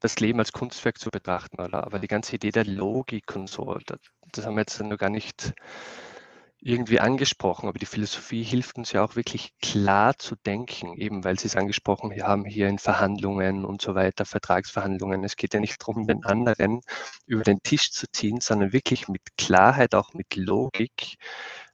das 0.00 0.20
Leben 0.20 0.38
als 0.38 0.52
Kunstwerk 0.52 0.98
zu 0.98 1.10
betrachten, 1.10 1.60
oder? 1.60 1.84
aber 1.84 1.98
die 1.98 2.08
ganze 2.08 2.36
Idee 2.36 2.50
der 2.50 2.66
Logik 2.66 3.34
und 3.34 3.48
so, 3.48 3.78
das, 3.86 3.98
das 4.32 4.44
haben 4.44 4.56
wir 4.56 4.60
jetzt 4.60 4.78
noch 4.80 4.98
gar 4.98 5.08
nicht 5.08 5.54
irgendwie 6.66 6.98
angesprochen, 6.98 7.68
aber 7.68 7.78
die 7.78 7.84
Philosophie 7.84 8.42
hilft 8.42 8.78
uns 8.78 8.92
ja 8.92 9.04
auch 9.04 9.16
wirklich 9.16 9.52
klar 9.60 10.16
zu 10.16 10.34
denken, 10.46 10.94
eben 10.96 11.22
weil 11.22 11.38
Sie 11.38 11.46
es 11.46 11.56
angesprochen 11.56 12.10
haben, 12.22 12.46
hier 12.46 12.68
in 12.68 12.78
Verhandlungen 12.78 13.66
und 13.66 13.82
so 13.82 13.94
weiter, 13.94 14.24
Vertragsverhandlungen. 14.24 15.24
Es 15.24 15.36
geht 15.36 15.52
ja 15.52 15.60
nicht 15.60 15.78
darum, 15.82 16.06
den 16.06 16.24
anderen 16.24 16.80
über 17.26 17.42
den 17.42 17.62
Tisch 17.62 17.90
zu 17.90 18.06
ziehen, 18.10 18.40
sondern 18.40 18.72
wirklich 18.72 19.08
mit 19.08 19.20
Klarheit, 19.36 19.94
auch 19.94 20.14
mit 20.14 20.36
Logik 20.36 21.16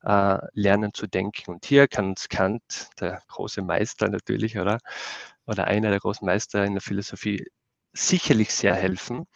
äh, 0.03 0.39
lernen 0.55 0.93
zu 0.93 1.07
denken. 1.07 1.53
Und 1.53 1.67
hier 1.67 1.87
kann 1.87 2.11
uns 2.11 2.29
Kant, 2.29 2.89
der 2.99 3.23
große 3.29 3.63
Meister 3.63 4.09
natürlich, 4.09 4.59
oder? 4.59 4.79
Oder 5.47 5.67
einer 5.69 5.91
der 5.91 6.01
großen 6.01 6.27
Meister 6.27 6.65
in 6.65 6.75
der 6.75 6.83
Philosophie, 6.83 7.47
sicherlich 7.93 8.53
sehr 8.53 8.75
helfen. 8.75 9.27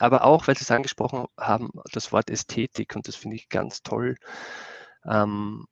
Aber 0.00 0.24
auch, 0.24 0.48
weil 0.48 0.56
Sie 0.56 0.62
es 0.64 0.70
angesprochen 0.72 1.26
haben, 1.38 1.70
das 1.92 2.12
Wort 2.12 2.30
Ästhetik, 2.30 2.96
und 2.96 3.06
das 3.08 3.16
finde 3.16 3.36
ich 3.36 3.48
ganz 3.48 3.82
toll, 3.82 4.16
ähm, 5.06 5.66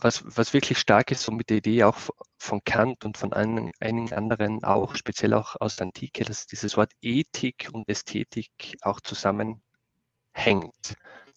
was, 0.00 0.22
was 0.24 0.52
wirklich 0.54 0.78
stark 0.78 1.10
ist, 1.10 1.22
so 1.22 1.32
mit 1.32 1.50
der 1.50 1.58
Idee 1.58 1.84
auch 1.84 1.96
von 2.38 2.62
Kant 2.64 3.04
und 3.04 3.18
von 3.18 3.32
einigen, 3.32 3.72
einigen 3.80 4.12
anderen 4.12 4.62
auch, 4.64 4.94
speziell 4.94 5.34
auch 5.34 5.56
aus 5.60 5.76
der 5.76 5.86
Antike, 5.86 6.24
dass 6.24 6.46
dieses 6.46 6.76
Wort 6.76 6.92
Ethik 7.02 7.70
und 7.72 7.88
Ästhetik 7.88 8.76
auch 8.82 9.00
zusammenhängt. 9.00 9.62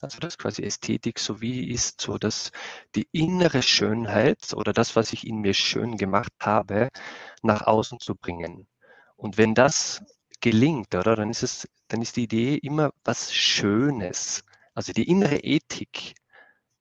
Also 0.01 0.19
dass 0.19 0.37
quasi 0.37 0.63
Ästhetik 0.63 1.19
so 1.19 1.41
wie 1.41 1.69
ist, 1.69 2.01
so 2.01 2.17
dass 2.17 2.51
die 2.95 3.07
innere 3.11 3.61
Schönheit 3.61 4.53
oder 4.53 4.73
das, 4.73 4.95
was 4.95 5.13
ich 5.13 5.27
in 5.27 5.41
mir 5.41 5.53
schön 5.53 5.97
gemacht 5.97 6.33
habe, 6.39 6.89
nach 7.43 7.67
außen 7.67 7.99
zu 7.99 8.15
bringen. 8.15 8.67
Und 9.15 9.37
wenn 9.37 9.53
das 9.53 10.03
gelingt, 10.39 10.95
oder, 10.95 11.15
dann 11.15 11.29
ist 11.29 11.43
es, 11.43 11.67
dann 11.87 12.01
ist 12.01 12.15
die 12.15 12.23
Idee 12.23 12.55
immer 12.55 12.91
was 13.03 13.33
Schönes. 13.33 14.43
Also 14.73 14.91
die 14.93 15.07
innere 15.07 15.37
Ethik 15.37 16.15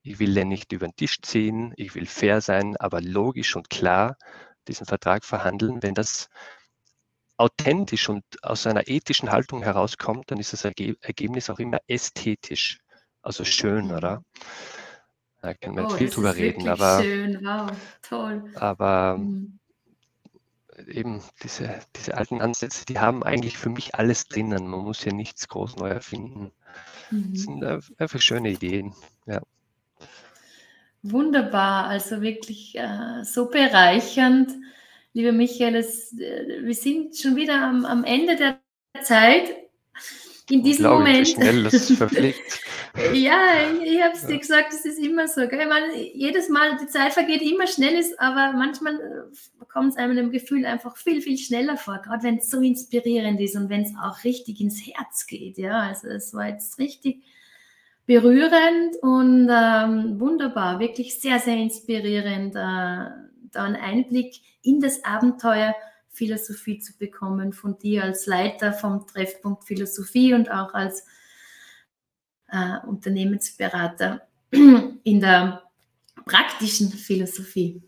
ich 0.02 0.18
will 0.18 0.34
den 0.34 0.48
nicht 0.48 0.72
über 0.72 0.86
den 0.86 0.96
Tisch 0.96 1.20
ziehen, 1.20 1.72
ich 1.76 1.94
will 1.94 2.06
fair 2.06 2.40
sein, 2.40 2.76
aber 2.78 3.00
logisch 3.00 3.56
und 3.56 3.70
klar 3.70 4.16
diesen 4.68 4.86
Vertrag 4.86 5.24
verhandeln. 5.24 5.82
Wenn 5.82 5.94
das 5.94 6.28
authentisch 7.36 8.08
und 8.08 8.24
aus 8.42 8.66
einer 8.66 8.88
ethischen 8.88 9.30
Haltung 9.30 9.62
herauskommt, 9.62 10.30
dann 10.30 10.38
ist 10.38 10.52
das 10.52 10.64
Ergebnis 10.64 11.50
auch 11.50 11.58
immer 11.58 11.78
ästhetisch, 11.86 12.80
also 13.22 13.44
schön, 13.44 13.86
mhm. 13.86 13.92
oder? 13.92 14.24
Da 15.42 15.54
können 15.54 15.76
wir 15.76 15.84
jetzt 15.84 15.94
oh, 15.94 15.96
viel 15.96 16.10
drüber 16.10 16.36
reden, 16.36 16.68
aber, 16.68 17.02
schön. 17.02 17.40
Wow, 17.42 17.70
toll. 18.02 18.44
aber 18.56 19.16
mhm. 19.16 19.58
eben 20.86 21.22
diese, 21.42 21.80
diese 21.96 22.14
alten 22.16 22.42
Ansätze, 22.42 22.84
die 22.84 22.98
haben 22.98 23.22
eigentlich 23.22 23.56
für 23.56 23.70
mich 23.70 23.94
alles 23.94 24.28
drinnen. 24.28 24.66
Man 24.66 24.80
muss 24.80 25.02
ja 25.04 25.12
nichts 25.12 25.48
groß 25.48 25.76
neu 25.76 25.88
erfinden. 25.88 26.52
Mhm. 27.10 27.32
Das 27.32 27.42
sind 27.42 27.64
einfach 27.98 28.20
schöne 28.20 28.50
Ideen. 28.50 28.94
Ja. 29.24 29.40
Wunderbar, 31.02 31.86
also 31.86 32.20
wirklich 32.20 32.76
äh, 32.76 33.24
so 33.24 33.48
bereichernd. 33.48 34.52
Lieber 35.14 35.32
Michael, 35.32 35.76
es, 35.76 36.12
äh, 36.18 36.62
wir 36.62 36.74
sind 36.74 37.16
schon 37.16 37.36
wieder 37.36 37.62
am, 37.62 37.84
am 37.84 38.04
Ende 38.04 38.36
der 38.36 38.60
Zeit. 39.02 39.54
In 40.50 40.62
diesem 40.62 40.90
Moment. 40.90 41.28
Schnell 41.28 41.62
das 41.62 41.90
verfliegt. 41.96 42.60
ja, 43.14 43.40
ich, 43.72 43.92
ich 43.92 44.02
habe 44.02 44.14
es 44.14 44.26
dir 44.26 44.38
gesagt, 44.38 44.72
es 44.72 44.84
ist 44.84 44.98
immer 44.98 45.28
so. 45.28 45.46
Gell? 45.46 45.60
Ich 45.60 45.68
meine, 45.68 45.96
jedes 45.96 46.48
Mal, 46.48 46.76
die 46.76 46.88
Zeit 46.88 47.12
vergeht 47.12 47.40
immer 47.40 47.66
schnell, 47.66 47.94
ist, 47.94 48.18
aber 48.20 48.52
manchmal 48.52 48.94
äh, 48.96 49.64
kommt 49.72 49.92
es 49.92 49.96
einem 49.96 50.18
im 50.18 50.32
Gefühl 50.32 50.66
einfach 50.66 50.96
viel, 50.96 51.22
viel 51.22 51.38
schneller 51.38 51.76
vor, 51.76 52.02
gerade 52.02 52.24
wenn 52.24 52.38
es 52.38 52.50
so 52.50 52.60
inspirierend 52.60 53.40
ist 53.40 53.56
und 53.56 53.70
wenn 53.70 53.82
es 53.82 53.92
auch 54.02 54.24
richtig 54.24 54.60
ins 54.60 54.84
Herz 54.84 55.26
geht. 55.26 55.56
Ja, 55.56 55.78
also 55.80 56.08
es 56.08 56.34
war 56.34 56.48
jetzt 56.48 56.78
richtig 56.78 57.22
berührend 58.10 58.96
und 59.02 59.48
ähm, 59.48 60.18
wunderbar, 60.18 60.80
wirklich 60.80 61.20
sehr, 61.20 61.38
sehr 61.38 61.56
inspirierend, 61.56 62.56
äh, 62.56 62.58
da 62.58 63.62
einen 63.62 63.76
Einblick 63.76 64.34
in 64.62 64.80
das 64.80 65.04
Abenteuer 65.04 65.76
Philosophie 66.08 66.80
zu 66.80 66.98
bekommen 66.98 67.52
von 67.52 67.78
dir 67.78 68.02
als 68.02 68.26
Leiter 68.26 68.72
vom 68.72 69.06
Treffpunkt 69.06 69.62
Philosophie 69.62 70.34
und 70.34 70.50
auch 70.50 70.74
als 70.74 71.06
äh, 72.48 72.84
Unternehmensberater 72.84 74.22
in 74.50 75.20
der 75.20 75.62
praktischen 76.24 76.90
Philosophie. 76.90 77.80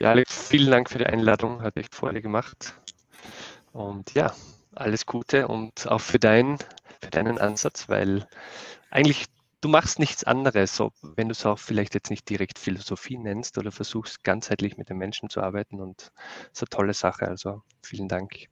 Ja, 0.00 0.10
Alex, 0.10 0.48
vielen 0.48 0.72
Dank 0.72 0.90
für 0.90 0.98
die 0.98 1.06
Einladung, 1.06 1.62
hat 1.62 1.76
echt 1.76 1.94
Freude 1.94 2.20
gemacht. 2.20 2.74
Und 3.70 4.14
ja, 4.14 4.34
alles 4.74 5.06
Gute 5.06 5.46
und 5.46 5.86
auch 5.86 6.00
für 6.00 6.18
dein 6.18 6.58
für 7.02 7.10
deinen 7.10 7.38
Ansatz, 7.38 7.88
weil 7.88 8.26
eigentlich 8.90 9.26
du 9.60 9.68
machst 9.68 9.98
nichts 9.98 10.24
anderes, 10.24 10.76
so, 10.76 10.92
wenn 11.02 11.28
du 11.28 11.32
es 11.32 11.44
auch 11.44 11.58
vielleicht 11.58 11.94
jetzt 11.94 12.10
nicht 12.10 12.28
direkt 12.28 12.58
Philosophie 12.58 13.18
nennst 13.18 13.58
oder 13.58 13.72
versuchst 13.72 14.22
ganzheitlich 14.24 14.76
mit 14.76 14.88
den 14.88 14.98
Menschen 14.98 15.30
zu 15.30 15.40
arbeiten 15.40 15.80
und 15.80 16.12
eine 16.58 16.68
tolle 16.68 16.94
Sache. 16.94 17.28
Also 17.28 17.62
vielen 17.82 18.08
Dank. 18.08 18.48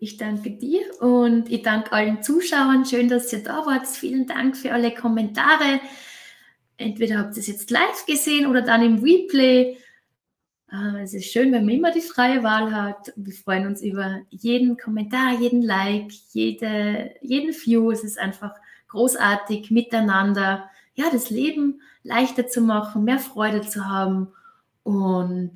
Ich 0.00 0.16
danke 0.16 0.50
dir 0.50 0.80
und 1.00 1.50
ich 1.50 1.62
danke 1.62 1.92
allen 1.92 2.22
Zuschauern. 2.22 2.84
Schön, 2.84 3.08
dass 3.08 3.32
ihr 3.32 3.42
da 3.42 3.66
wart. 3.66 3.86
Vielen 3.86 4.26
Dank 4.26 4.56
für 4.56 4.72
alle 4.72 4.94
Kommentare. 4.94 5.80
Entweder 6.76 7.18
habt 7.18 7.34
ihr 7.34 7.40
es 7.40 7.48
jetzt 7.48 7.70
live 7.70 8.06
gesehen 8.06 8.46
oder 8.46 8.62
dann 8.62 8.82
im 8.82 9.02
Replay. 9.02 9.76
Ah, 10.70 10.98
es 11.02 11.14
ist 11.14 11.32
schön, 11.32 11.50
wenn 11.52 11.64
man 11.64 11.74
immer 11.74 11.92
die 11.92 12.02
freie 12.02 12.42
Wahl 12.42 12.74
hat. 12.74 13.14
Wir 13.16 13.32
freuen 13.32 13.66
uns 13.66 13.80
über 13.80 14.20
jeden 14.28 14.76
Kommentar, 14.76 15.40
jeden 15.40 15.62
Like, 15.62 16.12
jede, 16.32 17.14
jeden 17.22 17.54
View. 17.54 17.90
Es 17.90 18.04
ist 18.04 18.18
einfach 18.18 18.54
großartig 18.88 19.70
miteinander, 19.70 20.68
ja, 20.94 21.06
das 21.10 21.30
Leben 21.30 21.80
leichter 22.02 22.48
zu 22.48 22.60
machen, 22.60 23.04
mehr 23.04 23.18
Freude 23.18 23.62
zu 23.62 23.86
haben. 23.86 24.28
Und 24.82 25.52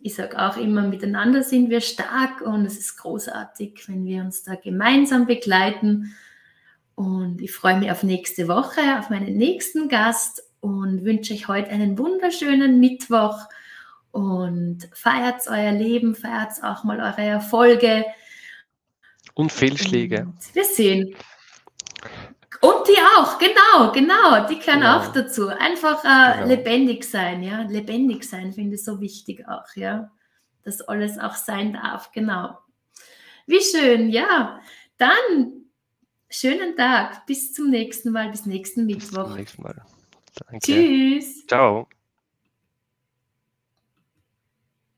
ich 0.00 0.14
sage 0.14 0.38
auch 0.38 0.56
immer, 0.56 0.82
miteinander 0.82 1.42
sind 1.42 1.68
wir 1.68 1.82
stark 1.82 2.40
und 2.40 2.64
es 2.64 2.78
ist 2.78 2.96
großartig, 2.96 3.86
wenn 3.86 4.06
wir 4.06 4.22
uns 4.22 4.44
da 4.44 4.54
gemeinsam 4.54 5.26
begleiten. 5.26 6.14
Und 6.94 7.42
ich 7.42 7.52
freue 7.52 7.78
mich 7.78 7.90
auf 7.90 8.02
nächste 8.02 8.48
Woche, 8.48 8.80
auf 8.98 9.10
meinen 9.10 9.36
nächsten 9.36 9.90
Gast 9.90 10.42
und 10.60 11.04
wünsche 11.04 11.34
euch 11.34 11.48
heute 11.48 11.68
einen 11.68 11.98
wunderschönen 11.98 12.80
Mittwoch 12.80 13.36
und 14.12 14.88
feiert 14.92 15.42
euer 15.48 15.72
Leben, 15.72 16.14
feiert 16.14 16.62
auch 16.62 16.84
mal 16.84 17.00
eure 17.00 17.22
Erfolge. 17.22 18.04
Und 19.34 19.50
Fehlschläge. 19.50 20.26
Und 20.26 20.54
wir 20.54 20.64
sehen. 20.64 21.16
Und 22.60 22.86
die 22.86 22.98
auch, 23.16 23.38
genau, 23.38 23.90
genau, 23.92 24.46
die 24.46 24.58
können 24.58 24.82
ja. 24.82 25.00
auch 25.00 25.12
dazu. 25.12 25.48
Einfach 25.48 26.04
äh, 26.04 26.34
genau. 26.34 26.46
lebendig 26.46 27.04
sein, 27.04 27.42
ja. 27.42 27.62
Lebendig 27.62 28.24
sein 28.24 28.52
finde 28.52 28.76
ich 28.76 28.84
so 28.84 29.00
wichtig 29.00 29.48
auch, 29.48 29.74
ja. 29.74 30.12
Dass 30.62 30.80
alles 30.82 31.18
auch 31.18 31.34
sein 31.34 31.72
darf, 31.72 32.12
genau. 32.12 32.58
Wie 33.46 33.60
schön, 33.60 34.10
ja. 34.10 34.60
Dann 34.98 35.64
schönen 36.30 36.76
Tag, 36.76 37.26
bis 37.26 37.52
zum 37.52 37.70
nächsten 37.70 38.12
Mal, 38.12 38.30
bis 38.30 38.46
nächsten 38.46 38.86
Mittwoch. 38.86 39.24
Bis 39.24 39.26
zum 39.26 39.36
nächsten 39.36 39.62
Mal. 39.62 39.82
Danke. 40.34 40.58
Tschüss. 40.60 41.46
Ciao. 41.46 41.88